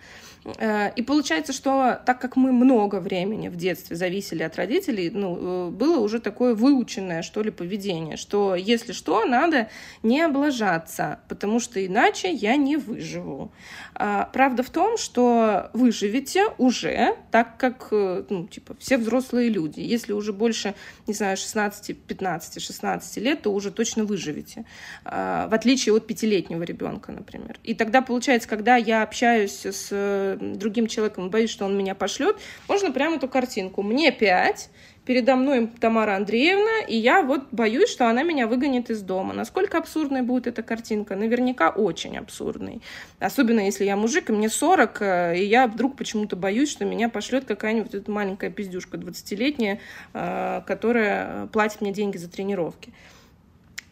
Э, 0.58 0.91
и 0.95 1.01
получается, 1.01 1.53
что 1.53 1.99
так 2.05 2.19
как 2.21 2.36
мы 2.36 2.51
много 2.51 2.99
времени 2.99 3.47
в 3.47 3.55
детстве 3.55 3.95
зависели 3.95 4.43
от 4.43 4.55
родителей, 4.58 5.10
ну, 5.10 5.69
э, 5.69 5.69
было 5.71 5.99
уже 5.99 6.19
такое 6.19 6.53
выученное, 6.53 7.21
что 7.21 7.41
ли, 7.41 7.51
поведение, 7.51 8.17
что 8.17 8.55
если 8.55 8.91
что, 8.91 9.25
надо 9.25 9.69
не 10.03 10.21
облажаться, 10.21 11.19
потому 11.27 11.60
что 11.60 11.84
иначе 11.84 12.31
я 12.31 12.55
не 12.55 12.77
выживу. 12.77 13.51
А, 13.95 14.29
правда 14.34 14.62
в 14.62 14.69
том, 14.69 14.97
что 14.97 15.69
выживете 15.73 16.45
уже, 16.58 17.15
так 17.31 17.58
как, 17.58 17.88
э, 17.91 18.23
ну, 18.29 18.47
типа, 18.47 18.75
все 18.79 18.97
взрослые 18.97 19.49
люди. 19.49 19.79
Если 19.79 20.13
уже 20.13 20.34
больше, 20.34 20.75
не 21.08 21.13
знаю, 21.13 21.38
16, 21.38 21.97
15, 21.97 22.62
16 22.62 23.17
лет, 23.17 23.41
то 23.41 23.53
уже 23.53 23.71
точно 23.71 24.05
выживете. 24.05 24.65
А, 25.05 25.47
в 25.47 25.53
отличие 25.53 25.95
от 25.95 26.05
пятилетнего 26.08 26.63
ребенка, 26.63 27.12
например. 27.12 27.58
И 27.63 27.73
тогда, 27.73 28.01
получается, 28.01 28.47
когда 28.47 28.75
я 28.75 29.01
общаюсь 29.01 29.65
с 29.65 30.34
другим 30.35 30.87
человеком, 30.87 31.29
боюсь, 31.29 31.49
что 31.49 31.65
он 31.65 31.77
меня 31.77 31.95
пошлет, 31.95 32.37
можно 32.67 32.91
прямо 32.91 33.17
эту 33.17 33.27
картинку. 33.27 33.81
Мне 33.83 34.11
пять, 34.11 34.69
передо 35.05 35.35
мной 35.35 35.69
Тамара 35.79 36.15
Андреевна, 36.15 36.85
и 36.87 36.97
я 36.97 37.21
вот 37.21 37.43
боюсь, 37.51 37.89
что 37.89 38.09
она 38.09 38.23
меня 38.23 38.47
выгонит 38.47 38.89
из 38.89 39.01
дома. 39.01 39.33
Насколько 39.33 39.77
абсурдной 39.77 40.23
будет 40.23 40.47
эта 40.47 40.63
картинка? 40.63 41.15
Наверняка 41.15 41.69
очень 41.69 42.17
абсурдной. 42.17 42.81
Особенно 43.19 43.59
если 43.59 43.85
я 43.85 43.95
мужик, 43.95 44.29
и 44.29 44.33
мне 44.33 44.49
40, 44.49 45.01
э, 45.01 45.37
и 45.37 45.45
я 45.45 45.67
вдруг 45.67 45.95
почему-то 45.95 46.35
боюсь, 46.35 46.71
что 46.71 46.85
меня 46.85 47.09
пошлет 47.09 47.45
какая-нибудь 47.45 47.93
эта 47.93 48.09
маленькая 48.09 48.49
пиздюшка 48.49 48.97
20-летняя, 48.97 49.79
э, 50.13 50.61
которая 50.65 51.47
платит 51.47 51.81
мне 51.81 51.93
деньги 51.93 52.17
за 52.17 52.29
тренировки. 52.29 52.91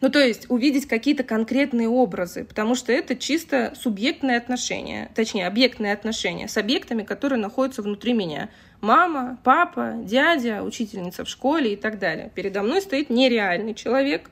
Ну, 0.04 0.10
то 0.10 0.18
есть 0.18 0.50
увидеть 0.50 0.86
какие-то 0.86 1.22
конкретные 1.22 1.88
образы, 1.88 2.44
потому 2.44 2.74
что 2.74 2.92
это 2.92 3.16
чисто 3.16 3.72
субъектные 3.74 4.36
отношения, 4.36 5.10
точнее, 5.14 5.46
объектные 5.46 5.94
отношения 5.94 6.46
с 6.46 6.58
объектами, 6.58 7.04
которые 7.04 7.40
находятся 7.40 7.80
внутри 7.80 8.12
меня. 8.12 8.50
Мама, 8.82 9.38
папа, 9.44 9.94
дядя, 10.04 10.62
учительница 10.62 11.24
в 11.24 11.28
школе 11.30 11.72
и 11.72 11.76
так 11.76 11.98
далее. 11.98 12.30
Передо 12.34 12.62
мной 12.62 12.82
стоит 12.82 13.08
нереальный 13.08 13.72
человек, 13.72 14.28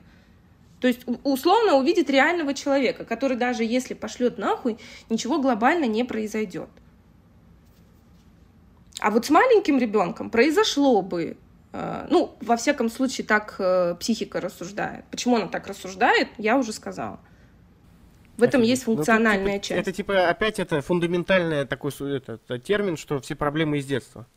то 0.79 0.87
есть 0.87 1.07
условно 1.23 1.73
увидеть 1.73 2.07
реального 2.07 2.53
человека, 2.53 3.03
который 3.03 3.35
даже 3.35 3.63
если 3.63 3.95
пошлет 3.95 4.37
нахуй, 4.37 4.77
ничего 5.09 5.39
глобально 5.41 5.85
не 5.85 6.03
произойдет. 6.03 6.69
А 8.99 9.09
вот 9.09 9.25
с 9.25 9.31
маленьким 9.31 9.79
ребенком 9.79 10.29
произошло 10.29 11.01
бы 11.01 11.35
ну, 12.09 12.35
во 12.41 12.55
всяком 12.55 12.89
случае, 12.89 13.25
так 13.25 13.55
э, 13.57 13.95
психика 13.99 14.39
рассуждает. 14.39 15.05
Почему 15.09 15.37
она 15.37 15.47
так 15.47 15.67
рассуждает, 15.67 16.27
я 16.37 16.57
уже 16.57 16.71
сказала. 16.71 17.19
В 18.37 18.43
этом 18.43 18.61
это, 18.61 18.69
есть 18.69 18.87
ну, 18.87 18.95
функциональная 18.95 19.55
ну, 19.55 19.61
часть. 19.61 19.81
Это 19.81 19.91
типа 19.91 20.29
опять 20.29 20.59
это 20.59 20.81
фундаментальный 20.81 21.65
такой 21.65 21.91
это, 21.91 22.33
это 22.33 22.59
термин, 22.59 22.97
что 22.97 23.19
все 23.19 23.35
проблемы 23.35 23.79
из 23.79 23.85
детства. 23.85 24.27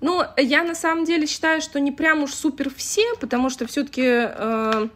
Ну, 0.00 0.22
я 0.36 0.64
на 0.64 0.74
самом 0.74 1.04
деле 1.04 1.26
считаю, 1.26 1.60
что 1.60 1.78
не 1.78 1.92
прям 1.92 2.22
уж 2.22 2.32
супер 2.32 2.70
все, 2.74 3.14
потому 3.20 3.50
что 3.50 3.66
все-таки 3.66 4.02
э, 4.04 4.88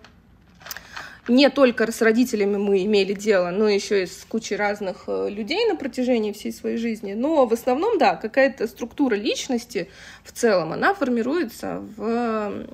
не 1.29 1.49
только 1.51 1.91
с 1.91 2.03
родителями 2.03 2.57
мы 2.57 2.85
имели 2.85 3.15
дело, 3.15 3.51
но 3.51 3.69
еще 3.69 4.03
и 4.03 4.07
с 4.07 4.25
кучей 4.29 4.57
разных 4.57 5.05
э, 5.07 5.29
людей 5.31 5.67
на 5.67 5.77
протяжении 5.77 6.33
всей 6.33 6.53
своей 6.53 6.77
жизни. 6.77 7.15
Но 7.15 7.47
в 7.47 7.53
основном, 7.53 7.99
да, 7.99 8.17
какая-то 8.17 8.67
структура 8.67 9.15
личности 9.15 9.89
в 10.23 10.33
целом, 10.33 10.73
она 10.73 10.95
формируется 10.95 11.83
в 11.97 12.67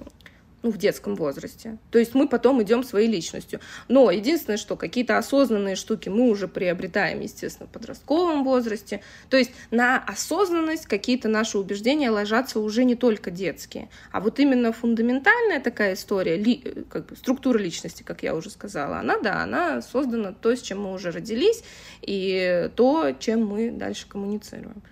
ну, 0.62 0.70
в 0.70 0.77
детском 0.77 1.14
возрасте. 1.14 1.79
То 1.90 1.99
есть 1.99 2.14
мы 2.14 2.29
потом 2.29 2.62
идем 2.62 2.85
своей 2.85 3.09
личностью. 3.09 3.61
Но 3.88 4.11
единственное, 4.11 4.59
что 4.59 4.77
какие-то 4.77 5.16
осознанные 5.16 5.75
штуки 5.77 6.09
мы 6.09 6.29
уже 6.29 6.49
приобретаем, 6.49 7.20
естественно, 7.20 7.66
в 7.66 7.73
подростковом 7.73 8.44
возрасте. 8.44 9.01
То 9.31 9.37
есть 9.37 9.53
на 9.70 9.99
осознанность 9.99 10.87
какие-то 10.87 11.29
наши 11.29 11.59
убеждения 11.59 12.11
ложатся 12.11 12.61
уже 12.61 12.85
не 12.85 12.94
только 12.94 13.31
детские. 13.31 13.88
А 14.12 14.20
вот 14.20 14.38
именно 14.38 14.73
фундаментальная 14.73 15.61
такая 15.61 15.94
история, 15.94 16.37
ли, 16.37 16.85
как 16.90 17.07
бы 17.07 17.16
структура 17.16 17.59
личности, 17.59 18.03
как 18.03 18.23
я 18.23 18.35
уже 18.35 18.51
сказала, 18.51 18.99
она, 18.99 19.18
да, 19.18 19.42
она 19.42 19.81
создана 19.83 20.33
то, 20.33 20.55
с 20.55 20.61
чем 20.61 20.83
мы 20.83 20.92
уже 20.92 21.11
родились, 21.11 21.62
и 22.03 22.70
то, 22.77 23.12
чем 23.18 23.46
мы 23.46 23.70
дальше 23.70 24.07
коммуницируем 24.09 24.83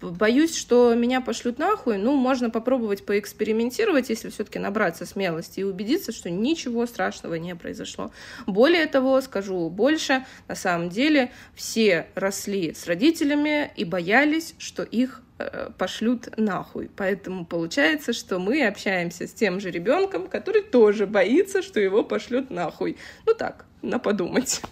боюсь, 0.00 0.54
что 0.56 0.94
меня 0.94 1.20
пошлют 1.20 1.58
нахуй. 1.58 1.98
Ну, 1.98 2.14
можно 2.14 2.50
попробовать 2.50 3.04
поэкспериментировать, 3.04 4.10
если 4.10 4.28
все-таки 4.28 4.58
набраться 4.58 5.06
смелости 5.06 5.60
и 5.60 5.64
убедиться, 5.64 6.12
что 6.12 6.30
ничего 6.30 6.86
страшного 6.86 7.34
не 7.34 7.56
произошло. 7.56 8.12
Более 8.46 8.86
того, 8.86 9.20
скажу 9.20 9.68
больше, 9.70 10.24
на 10.46 10.54
самом 10.54 10.88
деле 10.88 11.32
все 11.54 12.06
росли 12.14 12.74
с 12.74 12.86
родителями 12.86 13.72
и 13.74 13.84
боялись, 13.84 14.54
что 14.58 14.84
их 14.84 15.22
э, 15.38 15.70
пошлют 15.76 16.28
нахуй. 16.36 16.88
Поэтому 16.96 17.44
получается, 17.44 18.12
что 18.12 18.38
мы 18.38 18.64
общаемся 18.64 19.26
с 19.26 19.32
тем 19.32 19.58
же 19.58 19.70
ребенком, 19.70 20.28
который 20.28 20.62
тоже 20.62 21.06
боится, 21.06 21.60
что 21.60 21.80
его 21.80 22.04
пошлют 22.04 22.50
нахуй. 22.50 22.96
Ну 23.26 23.34
так, 23.34 23.66
на 23.82 23.98
подумать. 23.98 24.62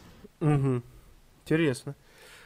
Угу. 0.41 0.83
Интересно. 1.45 1.97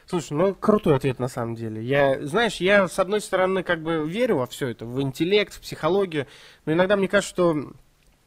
Слушай, 0.06 0.34
ну 0.34 0.54
крутой 0.54 0.96
ответ 0.96 1.18
на 1.18 1.28
самом 1.28 1.54
деле. 1.54 1.82
Я, 1.82 2.24
знаешь, 2.26 2.56
я 2.56 2.88
с 2.88 2.98
одной 2.98 3.20
стороны 3.20 3.62
как 3.62 3.82
бы 3.82 4.06
верю 4.08 4.38
во 4.38 4.46
все 4.46 4.68
это, 4.68 4.84
в 4.84 5.00
интеллект, 5.00 5.54
в 5.54 5.60
психологию, 5.60 6.26
но 6.66 6.72
иногда 6.72 6.96
мне 6.96 7.08
кажется, 7.08 7.34
что 7.34 7.72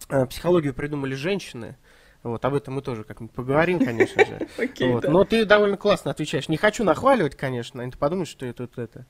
э, 0.09 0.25
психологию 0.25 0.73
придумали 0.73 1.13
женщины. 1.13 1.77
Вот, 2.23 2.43
об 2.43 2.55
этом 2.55 2.73
мы 2.73 2.81
тоже 2.81 3.03
как-нибудь 3.03 3.33
поговорим, 3.33 3.79
конечно 3.79 4.25
же. 4.25 4.47
Okay, 4.57 4.91
вот. 4.91 5.03
да. 5.03 5.09
Но 5.09 5.23
ты 5.23 5.45
довольно 5.45 5.77
классно 5.77 6.11
отвечаешь. 6.11 6.49
Не 6.49 6.57
хочу 6.57 6.83
нахваливать, 6.83 7.35
конечно, 7.35 7.83
а 7.83 7.89
ты 7.89 7.97
подумаешь, 7.97 8.29
что 8.29 8.45
я 8.45 8.53
тут 8.53 8.77
это... 8.77 9.05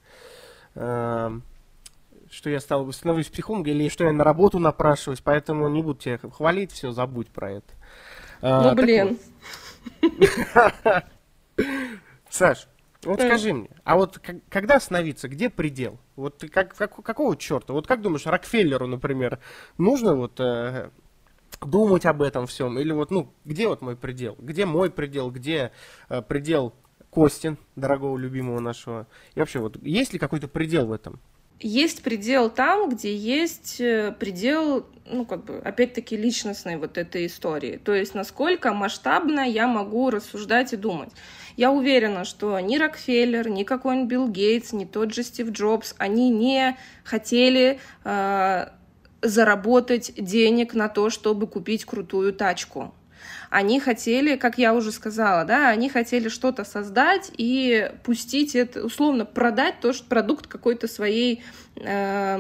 Э, 0.76 1.32
что 2.30 2.50
я 2.50 2.60
стал 2.60 2.92
становлюсь 2.92 3.28
психологом 3.28 3.74
или 3.74 3.88
что 3.88 4.04
я 4.04 4.12
на 4.12 4.26
работу 4.26 4.60
напрашиваюсь, 4.60 5.22
поэтому 5.22 5.70
не 5.70 5.82
буду 5.82 6.00
тебя 6.00 6.18
хвалить, 6.18 6.74
все, 6.74 6.92
забудь 6.92 7.30
про 7.30 7.54
это. 7.54 7.74
А, 8.42 8.70
ну, 8.70 8.76
блин. 8.76 9.18
Саш, 12.38 12.68
вот 13.04 13.20
скажи 13.20 13.52
мне, 13.52 13.70
а 13.84 13.96
вот 13.96 14.20
когда 14.50 14.76
остановиться, 14.76 15.28
где 15.28 15.50
предел? 15.50 15.98
Вот 16.16 16.38
ты 16.38 16.48
как, 16.50 16.76
как, 16.76 17.04
какого 17.04 17.36
черта? 17.36 17.74
Вот 17.74 17.88
как 17.88 18.02
думаешь, 18.02 18.28
Рокфеллеру, 18.28 18.86
например, 18.86 19.40
нужно 19.80 20.16
вот 20.16 20.40
э, 20.40 20.92
думать 21.62 22.06
об 22.06 22.22
этом 22.22 22.46
всем? 22.46 22.78
Или 22.78 22.92
вот, 22.92 23.10
ну, 23.10 23.34
где 23.44 23.68
вот 23.68 23.82
мой 23.82 23.96
предел? 23.96 24.36
Где 24.38 24.68
мой 24.68 24.92
предел? 24.92 25.32
Где 25.32 25.72
э, 26.10 26.22
предел 26.22 26.74
Костин, 27.10 27.58
дорогого 27.76 28.18
любимого 28.18 28.60
нашего? 28.60 29.08
И 29.34 29.40
вообще, 29.40 29.60
вот 29.60 29.78
есть 29.84 30.14
ли 30.14 30.20
какой-то 30.20 30.48
предел 30.48 30.88
в 30.88 30.92
этом? 30.92 31.20
Есть 31.60 32.04
предел 32.04 32.50
там, 32.50 32.90
где 32.90 33.16
есть 33.16 33.82
э, 33.82 34.14
предел, 34.20 34.86
ну, 35.06 35.26
как 35.26 35.46
бы, 35.46 35.58
опять-таки, 35.58 36.16
личностной 36.16 36.78
вот 36.78 36.98
этой 36.98 37.26
истории. 37.26 37.78
То 37.84 37.94
есть, 37.94 38.14
насколько 38.14 38.74
масштабно 38.74 39.42
я 39.42 39.68
могу 39.68 40.10
рассуждать 40.10 40.74
и 40.74 40.78
думать. 40.78 41.10
Я 41.56 41.72
уверена, 41.72 42.24
что 42.24 42.60
ни 42.60 42.78
Рокфеллер, 42.78 43.50
ни 43.50 43.64
какой-нибудь 43.64 44.10
Билл 44.10 44.28
Гейтс, 44.28 44.74
ни 44.74 44.86
тот 44.86 45.14
же 45.14 45.24
Стив 45.24 45.50
Джобс, 45.50 45.96
они 45.98 46.30
не 46.30 46.78
хотели 47.04 47.80
э, 48.04 48.68
заработать 49.22 50.14
денег 50.16 50.76
на 50.76 50.90
то, 50.90 51.10
чтобы 51.10 51.48
купить 51.48 51.86
крутую 51.86 52.34
тачку. 52.34 52.94
Они 53.50 53.80
хотели, 53.80 54.36
как 54.36 54.58
я 54.58 54.74
уже 54.74 54.92
сказала, 54.92 55.46
да, 55.46 55.70
они 55.70 55.90
хотели 55.90 56.28
что-то 56.28 56.64
создать 56.64 57.32
и 57.38 57.92
пустить 58.04 58.56
это, 58.56 58.86
условно, 58.86 59.26
продать 59.26 59.80
то, 59.80 59.94
что 59.94 60.06
продукт 60.08 60.48
какой-то 60.48 60.88
своей 60.88 61.44
э, 61.76 62.38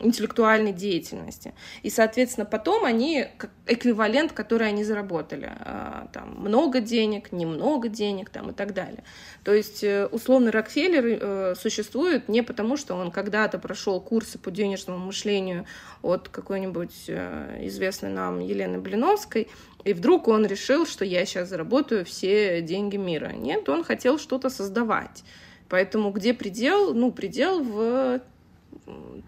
интеллектуальной 0.00 0.72
деятельности. 0.72 1.54
И, 1.82 1.90
соответственно, 1.90 2.46
потом 2.46 2.84
они, 2.84 3.26
эквивалент, 3.66 4.32
который 4.32 4.68
они 4.68 4.84
заработали, 4.84 5.50
э, 5.58 6.06
там, 6.12 6.36
много 6.38 6.80
денег, 6.80 7.32
немного 7.32 7.88
денег, 7.88 8.30
там, 8.30 8.50
и 8.50 8.52
так 8.54 8.72
далее. 8.72 9.04
То 9.44 9.52
есть, 9.52 9.84
э, 9.84 10.06
условно, 10.06 10.50
Рокфеллер 10.50 11.04
э, 11.06 11.54
существует 11.54 12.28
не 12.28 12.42
потому, 12.42 12.76
что 12.76 12.94
он 12.94 13.10
когда-то 13.10 13.58
прошел 13.58 14.00
курсы 14.00 14.38
по 14.38 14.50
денежному 14.50 15.04
мышлению 15.04 15.66
от 16.02 16.28
какой-нибудь 16.28 17.04
э, 17.08 17.58
известной 17.62 18.10
нам 18.10 18.40
Елены 18.40 18.78
Блиновской, 18.78 19.48
и 19.84 19.92
вдруг 19.92 20.26
он 20.26 20.45
решил, 20.46 20.86
что 20.86 21.04
я 21.04 21.24
сейчас 21.26 21.48
заработаю 21.48 22.04
все 22.04 22.60
деньги 22.62 22.96
мира. 22.96 23.32
Нет, 23.32 23.68
он 23.68 23.84
хотел 23.84 24.18
что-то 24.18 24.50
создавать. 24.50 25.24
Поэтому 25.68 26.10
где 26.10 26.32
предел? 26.32 26.94
Ну, 26.94 27.12
предел 27.12 27.62
в 27.62 28.20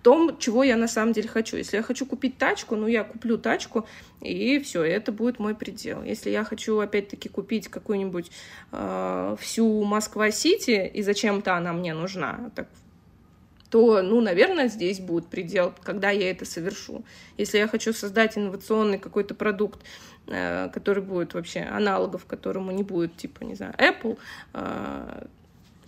том, 0.03 0.39
чего 0.39 0.63
я 0.63 0.77
на 0.77 0.89
самом 0.89 1.13
деле 1.13 1.29
хочу. 1.29 1.57
Если 1.57 1.77
я 1.77 1.83
хочу 1.83 2.07
купить 2.07 2.39
тачку, 2.39 2.77
ну, 2.77 2.87
я 2.87 3.05
куплю 3.05 3.39
тачку, 3.39 3.87
и 4.21 4.59
все, 4.61 4.83
это 4.83 5.11
будет 5.11 5.39
мой 5.39 5.55
предел. 5.55 6.03
Если 6.03 6.31
я 6.31 6.45
хочу, 6.45 6.79
опять-таки, 6.79 7.29
купить 7.29 7.69
какую-нибудь 7.69 8.31
э, 8.73 9.37
всю 9.41 9.85
Москва-Сити, 9.85 10.91
и 10.93 11.03
зачем-то 11.03 11.57
она 11.57 11.73
мне 11.73 11.95
нужна, 11.95 12.51
так 12.55 12.69
то, 13.71 14.03
ну, 14.03 14.21
наверное, 14.21 14.69
здесь 14.69 15.01
будет 15.01 15.27
предел, 15.27 15.75
когда 15.83 16.11
я 16.11 16.31
это 16.31 16.45
совершу. 16.45 17.05
Если 17.37 17.59
я 17.59 17.69
хочу 17.69 17.93
создать 17.93 18.39
инновационный 18.39 18.99
какой-то 18.99 19.35
продукт, 19.35 19.81
э, 20.27 20.69
который 20.73 21.03
будет 21.03 21.35
вообще 21.35 21.61
аналогов, 21.61 22.25
которому 22.25 22.71
не 22.73 22.83
будет, 22.83 23.17
типа, 23.17 23.45
не 23.45 23.55
знаю, 23.55 23.75
Apple, 23.79 24.19
э, 24.55 25.27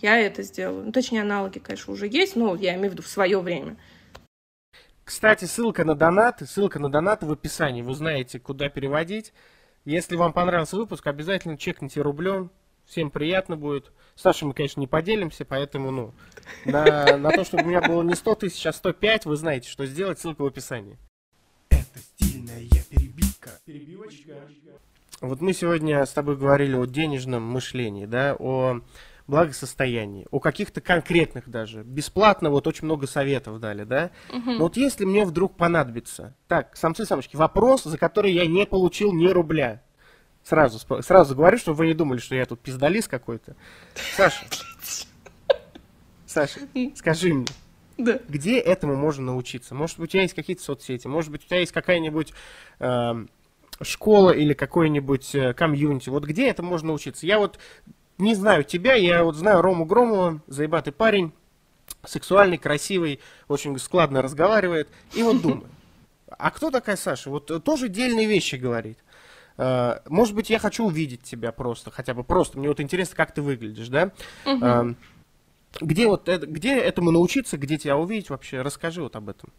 я 0.01 0.17
это 0.19 0.43
сделаю. 0.43 0.85
Ну, 0.85 0.91
точнее, 0.91 1.21
аналоги, 1.21 1.59
конечно, 1.59 1.93
уже 1.93 2.07
есть, 2.07 2.35
но 2.35 2.55
я 2.55 2.75
имею 2.75 2.89
в 2.89 2.93
виду 2.93 3.03
в 3.03 3.07
свое 3.07 3.39
время. 3.39 3.77
Кстати, 5.03 5.45
ссылка 5.45 5.83
на 5.83 5.95
донаты, 5.95 6.45
ссылка 6.45 6.79
на 6.79 6.89
донаты 6.89 7.25
в 7.25 7.31
описании. 7.31 7.81
Вы 7.81 7.93
знаете, 7.95 8.39
куда 8.39 8.69
переводить. 8.69 9.33
Если 9.85 10.15
вам 10.15 10.31
понравился 10.31 10.77
выпуск, 10.77 11.05
обязательно 11.07 11.57
чекните 11.57 12.01
рублем. 12.01 12.51
Всем 12.85 13.09
приятно 13.09 13.57
будет. 13.57 13.91
Саша 14.15 14.45
мы, 14.45 14.53
конечно, 14.53 14.79
не 14.79 14.87
поделимся, 14.87 15.45
поэтому, 15.45 15.91
ну, 15.91 16.13
на, 16.65 17.17
на 17.17 17.31
то, 17.31 17.43
чтобы 17.43 17.63
у 17.63 17.67
меня 17.67 17.81
было 17.81 18.03
не 18.03 18.15
100 18.15 18.35
тысяч, 18.35 18.65
а 18.65 18.73
105, 18.73 19.25
вы 19.25 19.35
знаете, 19.35 19.69
что 19.69 19.85
сделать. 19.85 20.19
Ссылка 20.19 20.41
в 20.41 20.45
описании. 20.45 20.97
Это 21.69 21.99
стильная 21.99 22.61
перебивка. 22.89 23.51
Перебивочка. 23.65 24.33
Вот 25.21 25.39
мы 25.39 25.53
сегодня 25.53 26.05
с 26.05 26.13
тобой 26.13 26.35
говорили 26.35 26.75
о 26.75 26.85
денежном 26.85 27.43
мышлении, 27.43 28.05
да, 28.05 28.35
о 28.39 28.81
благосостоянии, 29.27 30.27
о 30.31 30.39
каких-то 30.39 30.81
конкретных 30.81 31.49
даже. 31.49 31.83
Бесплатно 31.83 32.49
вот 32.49 32.67
очень 32.67 32.85
много 32.85 33.07
советов 33.07 33.59
дали, 33.59 33.83
да? 33.83 34.11
Угу. 34.29 34.51
Но 34.51 34.59
вот 34.59 34.77
если 34.77 35.05
мне 35.05 35.25
вдруг 35.25 35.55
понадобится, 35.55 36.35
так, 36.47 36.75
самцы-самочки, 36.75 37.35
вопрос, 37.35 37.83
за 37.83 37.97
который 37.97 38.33
я 38.33 38.45
не 38.45 38.65
получил 38.65 39.13
ни 39.13 39.27
рубля. 39.27 39.83
Сразу, 40.43 40.79
сразу 41.01 41.35
говорю, 41.35 41.57
чтобы 41.57 41.77
вы 41.77 41.87
не 41.87 41.93
думали, 41.93 42.19
что 42.19 42.35
я 42.35 42.45
тут 42.45 42.59
пиздалис 42.59 43.07
какой-то. 43.07 43.55
Саша, 44.15 44.45
Саша, 46.25 46.61
скажи 46.95 47.33
мне, 47.33 47.47
да. 47.97 48.19
где 48.27 48.57
этому 48.59 48.95
можно 48.95 49.25
научиться? 49.25 49.75
Может 49.75 49.99
быть, 49.99 50.09
у 50.09 50.11
тебя 50.11 50.23
есть 50.23 50.33
какие-то 50.33 50.63
соцсети, 50.63 51.07
может 51.07 51.31
быть, 51.31 51.43
у 51.43 51.47
тебя 51.47 51.59
есть 51.59 51.71
какая-нибудь 51.71 52.33
э, 52.79 53.25
школа 53.81 54.31
или 54.31 54.53
какой-нибудь 54.53 55.35
э, 55.35 55.53
комьюнити. 55.53 56.09
Вот 56.09 56.23
где 56.23 56.47
это 56.49 56.63
можно 56.63 56.89
научиться? 56.89 57.25
Я 57.25 57.37
вот 57.37 57.59
не 58.17 58.35
знаю 58.35 58.63
тебя, 58.63 58.95
я 58.95 59.23
вот 59.23 59.35
знаю 59.35 59.61
Рому 59.61 59.85
Громова, 59.85 60.41
заебатый 60.47 60.93
парень, 60.93 61.33
сексуальный, 62.05 62.57
красивый, 62.57 63.19
очень 63.47 63.77
складно 63.77 64.21
разговаривает. 64.21 64.89
И 65.13 65.23
вот 65.23 65.41
думаю, 65.41 65.69
а 66.27 66.51
кто 66.51 66.71
такая 66.71 66.95
Саша? 66.95 67.29
Вот 67.29 67.63
тоже 67.63 67.89
дельные 67.89 68.27
вещи 68.27 68.55
говорит. 68.55 68.99
А, 69.57 70.01
может 70.07 70.35
быть, 70.35 70.49
я 70.49 70.59
хочу 70.59 70.85
увидеть 70.85 71.23
тебя 71.23 71.51
просто, 71.51 71.91
хотя 71.91 72.13
бы 72.13 72.23
просто. 72.23 72.59
Мне 72.59 72.67
вот 72.67 72.79
интересно, 72.79 73.15
как 73.15 73.33
ты 73.33 73.41
выглядишь, 73.41 73.89
да? 73.89 74.11
Угу. 74.45 74.95
Где 75.79 76.07
вот 76.07 76.27
это, 76.27 76.45
где 76.47 76.77
этому 76.77 77.11
научиться, 77.11 77.57
где 77.57 77.77
тебя 77.77 77.97
увидеть 77.97 78.29
вообще? 78.29 78.61
Расскажи 78.61 79.01
вот 79.01 79.15
об 79.15 79.29
этом. 79.29 79.51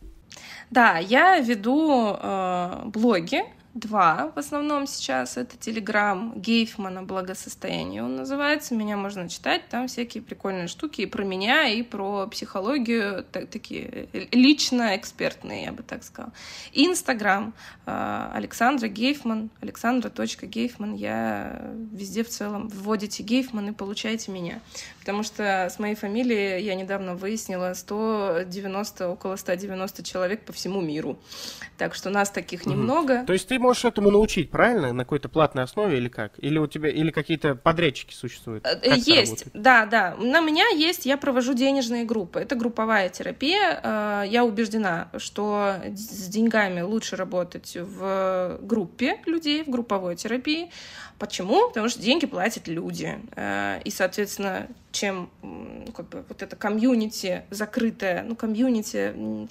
Да, 0.71 0.99
я 0.99 1.39
веду 1.39 2.17
э, 2.19 2.83
блоги 2.87 3.43
два 3.75 4.31
в 4.35 4.39
основном 4.39 4.87
сейчас. 4.87 5.37
Это 5.37 5.57
Телеграм 5.57 6.33
Гейфмана 6.37 7.03
«Благосостояние» 7.03 8.03
он 8.03 8.17
называется. 8.17 8.75
Меня 8.75 8.97
можно 8.97 9.29
читать, 9.29 9.69
там 9.69 9.89
всякие 9.89 10.23
прикольные 10.23 10.69
штуки 10.69 11.03
и 11.03 11.07
про 11.07 11.25
меня, 11.25 11.69
и 11.69 11.83
про 11.83 12.27
психологию, 12.27 13.25
так, 13.31 13.49
такие 13.49 14.09
лично 14.33 14.97
экспертные, 14.97 15.65
я 15.65 15.73
бы 15.73 15.83
так 15.83 16.05
сказала. 16.05 16.33
Инстаграм 16.73 17.55
а, 17.87 18.31
Александра 18.35 18.89
Гейфман, 18.89 19.51
Александра.гейфман. 19.61 20.95
Я 20.95 21.73
везде 21.93 22.25
в 22.25 22.29
целом 22.29 22.69
вводите 22.69 23.23
Гейфман 23.23 23.71
и 23.71 23.73
получаете 23.73 24.33
меня. 24.33 24.61
Потому 25.03 25.25
что 25.25 25.69
с 25.69 25.81
моей 25.81 25.97
фамилией 25.97 26.63
я 26.63 26.77
недавно 26.77 27.17
выяснила 27.17 27.75
190, 27.75 29.09
около 29.09 29.35
190 29.35 30.05
человек 30.05 30.45
по 30.45 30.53
всему 30.53 30.81
миру. 30.81 31.19
Так 31.77 31.97
что 31.97 32.09
нас 32.09 32.31
таких 32.31 32.67
немного. 32.67 33.19
Угу. 33.19 33.27
То 33.27 33.33
есть 33.33 33.49
ты 33.49 33.59
можешь 33.59 33.85
этому 33.85 34.13
научить, 34.13 34.53
правильно? 34.53 34.93
На 34.93 35.03
какой-то 35.03 35.29
платной 35.29 35.65
основе 35.65 35.97
или 35.97 36.09
как? 36.09 36.35
Или 36.39 36.59
у 36.59 36.69
тебя 36.69 36.89
или 36.89 37.11
какие-то 37.11 37.57
подрядчики 37.57 38.15
существуют? 38.15 38.65
Э, 38.65 38.77
как 38.77 38.99
есть, 38.99 39.47
да, 39.55 39.87
да. 39.87 40.15
На 40.15 40.41
меня 40.41 40.69
есть, 40.69 41.05
я 41.05 41.17
провожу 41.17 41.55
денежные 41.55 42.05
группы. 42.05 42.39
Это 42.39 42.55
групповая 42.55 43.09
терапия. 43.09 43.81
Э, 43.83 44.25
я 44.29 44.45
убеждена, 44.45 45.09
что 45.17 45.75
с 45.97 46.29
деньгами 46.29 46.81
лучше 46.81 47.17
работать 47.17 47.77
в 47.77 48.59
группе 48.63 49.19
людей, 49.27 49.65
в 49.65 49.69
групповой 49.69 50.15
терапии. 50.15 50.71
Почему? 51.23 51.69
Потому 51.69 51.89
что 51.89 52.01
деньги 52.01 52.27
платят 52.27 52.67
люди. 52.67 53.17
Э, 53.37 53.81
и, 53.85 53.91
соответственно, 53.91 54.67
чем 54.93 55.31
как 55.97 56.09
бы 56.09 56.25
вот 56.29 56.43
это 56.43 56.55
комьюнити 56.55 57.43
закрытое, 57.51 58.23
ну, 58.23 58.37
комьюнити 58.37 59.49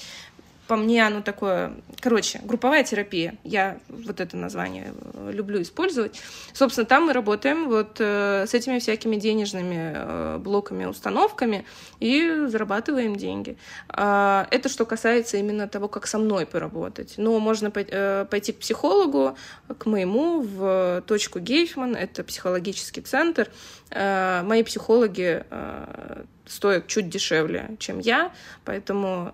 по 0.72 0.78
мне 0.78 1.06
оно 1.06 1.22
такое... 1.22 1.74
Короче, 2.00 2.40
групповая 2.46 2.86
терапия. 2.86 3.36
Я 3.44 3.78
вот 3.90 4.22
это 4.22 4.38
название 4.38 4.94
э, 5.16 5.32
люблю 5.34 5.62
использовать. 5.62 6.22
Собственно, 6.54 6.86
там 6.86 7.08
мы 7.08 7.12
работаем 7.12 7.68
вот 7.68 7.98
э, 8.00 8.46
с 8.48 8.54
этими 8.54 8.80
всякими 8.80 9.18
денежными 9.18 9.92
э, 9.94 10.38
блоками, 10.38 10.86
установками 10.86 11.66
и 12.00 12.46
зарабатываем 12.48 13.18
деньги. 13.18 13.58
Э, 13.90 14.46
это 14.50 14.70
что 14.70 14.86
касается 14.86 15.36
именно 15.36 15.68
того, 15.68 15.90
как 15.90 16.08
со 16.08 16.18
мной 16.18 16.46
поработать. 16.46 17.16
Но 17.18 17.38
можно 17.42 17.70
пойти 17.70 18.54
к 18.54 18.60
психологу, 18.60 19.36
к 19.78 19.86
моему, 19.86 20.40
в 20.40 21.04
точку 21.06 21.40
Гейфман, 21.40 21.98
это 21.98 22.24
психологический 22.24 23.02
центр. 23.02 23.50
Э, 23.92 24.42
мои 24.44 24.64
психологи 24.64 25.44
э, 25.50 26.24
стоят 26.46 26.88
чуть 26.88 27.10
дешевле, 27.10 27.76
чем 27.80 28.00
я, 28.00 28.32
поэтому 28.66 29.34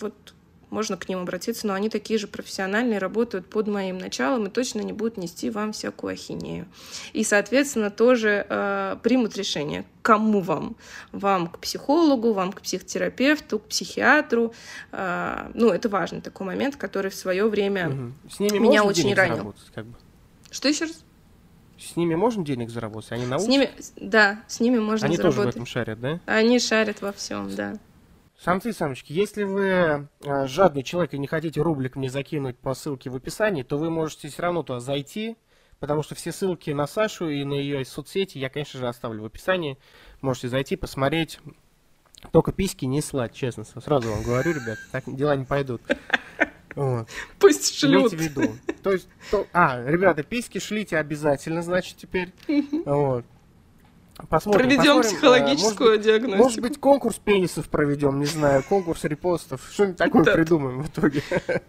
вот 0.00 0.14
можно 0.74 0.96
к 0.96 1.08
ним 1.08 1.20
обратиться, 1.20 1.66
но 1.68 1.74
они 1.74 1.88
такие 1.88 2.18
же 2.18 2.26
профессиональные, 2.26 2.98
работают 2.98 3.48
под 3.48 3.68
моим 3.68 3.96
началом 3.96 4.46
и 4.46 4.50
точно 4.50 4.80
не 4.80 4.92
будут 4.92 5.16
нести 5.16 5.48
вам 5.48 5.72
всякую 5.72 6.14
ахинею. 6.14 6.66
И, 7.12 7.22
соответственно, 7.22 7.90
тоже 7.90 8.44
э, 8.48 8.96
примут 9.02 9.36
решение, 9.36 9.84
кому 10.02 10.40
вам. 10.40 10.76
Вам 11.12 11.46
к 11.46 11.60
психологу, 11.60 12.32
вам 12.32 12.52
к 12.52 12.60
психотерапевту, 12.60 13.60
к 13.60 13.68
психиатру. 13.68 14.52
Э, 14.90 15.50
ну, 15.54 15.70
это 15.70 15.88
важный 15.88 16.20
такой 16.20 16.46
момент, 16.46 16.74
который 16.76 17.10
в 17.10 17.14
свое 17.14 17.48
время 17.48 17.88
угу. 17.88 18.12
С 18.28 18.40
ними 18.40 18.58
меня 18.58 18.84
очень 18.84 19.14
ранил. 19.14 19.54
Как 19.74 19.86
бы? 19.86 19.96
Что 20.50 20.68
еще 20.68 20.86
раз? 20.86 21.04
С 21.78 21.96
ними 21.96 22.14
можно 22.14 22.44
денег 22.44 22.70
заработать? 22.70 23.12
Они 23.12 23.26
научат? 23.26 23.46
С 23.46 23.48
ними, 23.48 23.70
да, 23.96 24.44
с 24.46 24.60
ними 24.60 24.78
можно 24.78 25.06
Они 25.06 25.16
заработать. 25.16 25.36
тоже 25.36 25.48
в 25.48 25.50
этом 25.50 25.66
шарят, 25.66 26.00
да? 26.00 26.20
Они 26.26 26.58
шарят 26.58 27.02
во 27.02 27.12
всем, 27.12 27.54
да. 27.54 27.74
Самцы 28.38 28.70
и 28.70 28.72
самочки, 28.72 29.12
если 29.12 29.44
вы 29.44 30.08
э, 30.24 30.46
жадный 30.46 30.82
человек 30.82 31.14
и 31.14 31.18
не 31.18 31.26
хотите 31.26 31.60
рублик 31.60 31.96
мне 31.96 32.10
закинуть 32.10 32.58
по 32.58 32.74
ссылке 32.74 33.08
в 33.08 33.16
описании, 33.16 33.62
то 33.62 33.78
вы 33.78 33.90
можете 33.90 34.28
все 34.28 34.42
равно 34.42 34.62
туда 34.62 34.80
зайти, 34.80 35.36
потому 35.78 36.02
что 36.02 36.14
все 36.14 36.32
ссылки 36.32 36.70
на 36.70 36.86
Сашу 36.86 37.28
и 37.28 37.44
на 37.44 37.54
ее 37.54 37.84
соцсети 37.84 38.38
я, 38.38 38.50
конечно 38.50 38.78
же, 38.78 38.88
оставлю 38.88 39.22
в 39.22 39.26
описании. 39.26 39.78
Можете 40.20 40.48
зайти, 40.48 40.76
посмотреть. 40.76 41.38
Только 42.32 42.52
письки 42.52 42.84
не 42.84 43.02
слать, 43.02 43.34
честно, 43.34 43.64
сразу 43.64 44.10
вам 44.10 44.22
говорю, 44.22 44.52
ребят, 44.52 44.78
так 44.92 45.04
дела 45.06 45.36
не 45.36 45.44
пойдут. 45.44 45.82
Вот. 46.74 47.08
Пусть 47.38 47.78
шлют. 47.78 48.12
Имейте 48.12 48.16
в 48.16 48.20
виду. 48.20 48.56
То 48.82 48.92
есть, 48.92 49.08
то, 49.30 49.46
а, 49.52 49.82
ребята, 49.86 50.22
письки 50.22 50.58
шлите 50.58 50.96
обязательно, 50.96 51.62
значит, 51.62 51.96
теперь. 51.96 52.32
Вот. 52.84 53.24
Посмотрим, 54.28 54.68
проведем 54.68 54.96
посмотрим. 54.96 55.10
психологическую 55.10 55.88
может, 55.90 56.04
диагностику. 56.04 56.42
Может 56.42 56.60
быть, 56.60 56.78
конкурс 56.78 57.16
пенисов 57.16 57.68
проведем, 57.68 58.20
не 58.20 58.26
знаю, 58.26 58.62
конкурс 58.62 59.02
репостов. 59.04 59.60
Что-нибудь 59.72 59.96
такое 59.96 60.24
придумаем 60.24 60.82
в 60.82 60.88
итоге. 60.88 61.22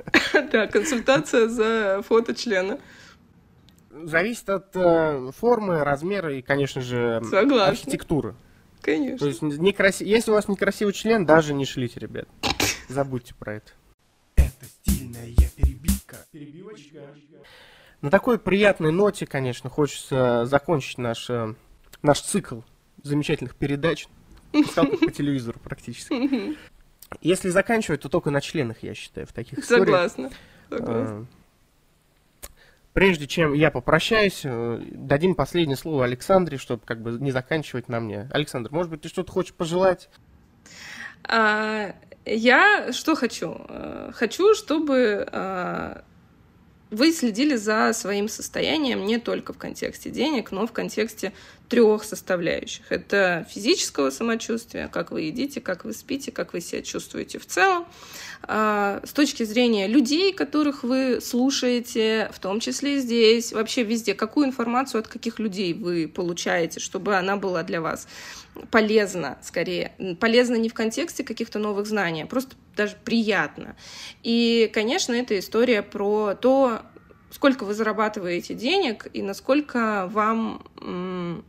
Да, 0.52 0.68
консультация 0.68 1.48
за 1.48 2.02
фото 2.08 2.36
члена. 2.36 2.80
Зависит 3.90 4.50
от 4.50 4.76
э, 4.76 5.32
формы, 5.38 5.84
размера 5.84 6.34
и, 6.36 6.42
конечно 6.42 6.82
же, 6.82 7.22
Согласна. 7.24 7.68
архитектуры. 7.68 8.36
Конечно. 8.82 9.18
То 9.18 9.28
есть, 9.28 9.42
некраси... 9.42 10.06
если 10.06 10.30
у 10.32 10.36
вас 10.36 10.48
некрасивый 10.48 10.94
член, 10.94 11.26
даже 11.26 11.54
не 11.54 11.66
шлите, 11.66 12.00
ребят. 12.00 12.28
Забудьте 12.90 13.34
про 13.34 13.56
это. 13.56 13.72
Перебивка. 16.40 16.76
Перебивочка. 16.76 17.00
На 18.02 18.12
такой 18.12 18.38
приятной 18.38 18.92
ноте, 18.92 19.26
конечно, 19.26 19.70
хочется 19.70 20.46
закончить 20.46 20.98
наш 20.98 21.30
э, 21.30 21.56
наш 22.02 22.22
цикл 22.22 22.62
замечательных 23.04 23.56
передач, 23.56 24.08
по 24.52 25.12
телевизору 25.12 25.60
практически. 25.60 26.58
Если 27.22 27.50
заканчивать, 27.50 28.02
то 28.02 28.10
только 28.10 28.32
на 28.32 28.42
членах, 28.42 28.84
я 28.84 28.94
считаю, 28.94 29.28
в 29.28 29.34
таких 29.34 29.64
Согласна. 29.64 30.32
Согласна. 30.70 31.20
А, 31.20 31.26
прежде 32.94 33.28
чем 33.28 33.54
я 33.54 33.72
попрощаюсь, 33.72 34.42
э, 34.44 34.82
дадим 34.92 35.36
последнее 35.36 35.78
слово 35.78 36.06
Александре, 36.06 36.58
чтобы 36.58 36.84
как 36.84 37.02
бы 37.02 37.12
не 37.12 37.32
заканчивать 37.32 37.90
на 37.90 38.00
мне. 38.00 38.28
Александр, 38.32 38.72
может 38.72 38.92
быть, 38.92 39.02
ты 39.02 39.08
что-то 39.08 39.32
хочешь 39.32 39.54
пожелать? 39.54 40.10
А, 41.24 41.96
я 42.26 42.92
что 42.92 43.16
хочу? 43.16 43.56
Э, 43.70 44.12
хочу, 44.14 44.56
чтобы 44.56 45.28
а, 45.32 46.04
вы 46.92 47.12
следили 47.12 47.56
за 47.56 47.92
своим 47.94 48.30
состоянием 48.30 49.06
не 49.06 49.18
только 49.18 49.54
в 49.54 49.58
контексте 49.58 50.10
денег, 50.10 50.52
но 50.52 50.68
в 50.68 50.72
контексте 50.72 51.34
трех 51.70 52.04
составляющих. 52.04 52.92
Это 52.92 53.46
физического 53.50 54.10
самочувствия, 54.10 54.88
как 54.88 55.12
вы 55.12 55.22
едите, 55.22 55.62
как 55.62 55.86
вы 55.86 55.94
спите, 55.94 56.32
как 56.32 56.54
вы 56.54 56.62
себя 56.62 56.82
чувствуете 56.82 57.40
в 57.40 57.46
целом. 57.46 57.86
А, 58.44 59.02
с 59.04 59.12
точки 59.12 59.44
зрения 59.44 59.88
людей, 59.88 60.32
которых 60.32 60.84
вы 60.84 61.20
слушаете, 61.22 62.30
в 62.34 62.40
том 62.40 62.60
числе 62.60 63.00
здесь, 63.00 63.52
вообще 63.54 63.84
везде, 63.84 64.14
какую 64.14 64.48
информацию 64.48 65.00
от 65.00 65.08
каких 65.08 65.40
людей 65.40 65.74
вы 65.74 66.08
получаете, 66.08 66.80
чтобы 66.80 67.16
она 67.16 67.38
была 67.38 67.64
для 67.64 67.82
вас 67.82 68.08
полезна, 68.70 69.38
скорее. 69.42 69.94
Полезна 70.20 70.56
не 70.56 70.70
в 70.70 70.74
контексте 70.74 71.24
каких-то 71.24 71.60
новых 71.60 71.88
знаний, 71.88 72.24
а 72.24 72.28
просто 72.28 72.56
даже 72.76 72.96
приятно. 73.04 73.76
И, 74.22 74.70
конечно, 74.74 75.14
это 75.14 75.38
история 75.40 75.82
про 75.82 76.36
то, 76.36 76.82
сколько 77.32 77.64
вы 77.66 77.74
зарабатываете 77.74 78.54
денег 78.54 79.08
и 79.12 79.22
насколько 79.22 80.08
вам 80.12 81.44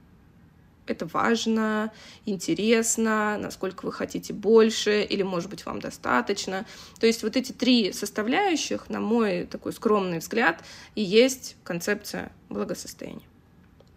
это 0.90 1.06
важно, 1.06 1.92
интересно, 2.24 3.38
насколько 3.38 3.86
вы 3.86 3.92
хотите 3.92 4.32
больше, 4.32 5.02
или, 5.02 5.22
может 5.22 5.50
быть, 5.50 5.66
вам 5.66 5.80
достаточно. 5.80 6.66
То 7.00 7.06
есть 7.06 7.22
вот 7.22 7.36
эти 7.36 7.52
три 7.52 7.92
составляющих, 7.92 8.88
на 8.88 9.00
мой 9.00 9.44
такой 9.44 9.72
скромный 9.72 10.18
взгляд, 10.18 10.62
и 10.94 11.02
есть 11.02 11.56
концепция 11.64 12.32
благосостояния. 12.48 13.26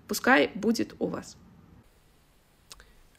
Пускай 0.08 0.52
будет 0.56 0.96
у 1.00 1.08
вас. 1.08 1.38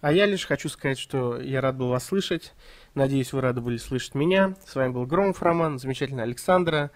А 0.00 0.12
я 0.12 0.26
лишь 0.26 0.46
хочу 0.46 0.68
сказать, 0.68 0.98
что 0.98 1.40
я 1.40 1.60
рад 1.60 1.76
был 1.76 1.88
вас 1.88 2.04
слышать. 2.04 2.54
Надеюсь, 2.94 3.32
вы 3.32 3.42
рады 3.42 3.60
были 3.60 3.76
слышать 3.76 4.14
меня. 4.14 4.56
С 4.66 4.74
вами 4.74 4.92
был 4.92 5.06
Громов 5.06 5.42
Роман, 5.42 5.78
замечательная 5.78 6.24
Александра 6.24 6.90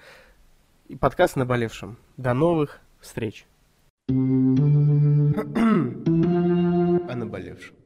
и 0.89 0.97
подкаст 0.97 1.37
«Наболевшим». 1.37 1.99
До 2.17 2.33
новых 2.33 2.81
встреч! 3.01 3.47
О 7.09 7.15
наболевшем. 7.15 7.84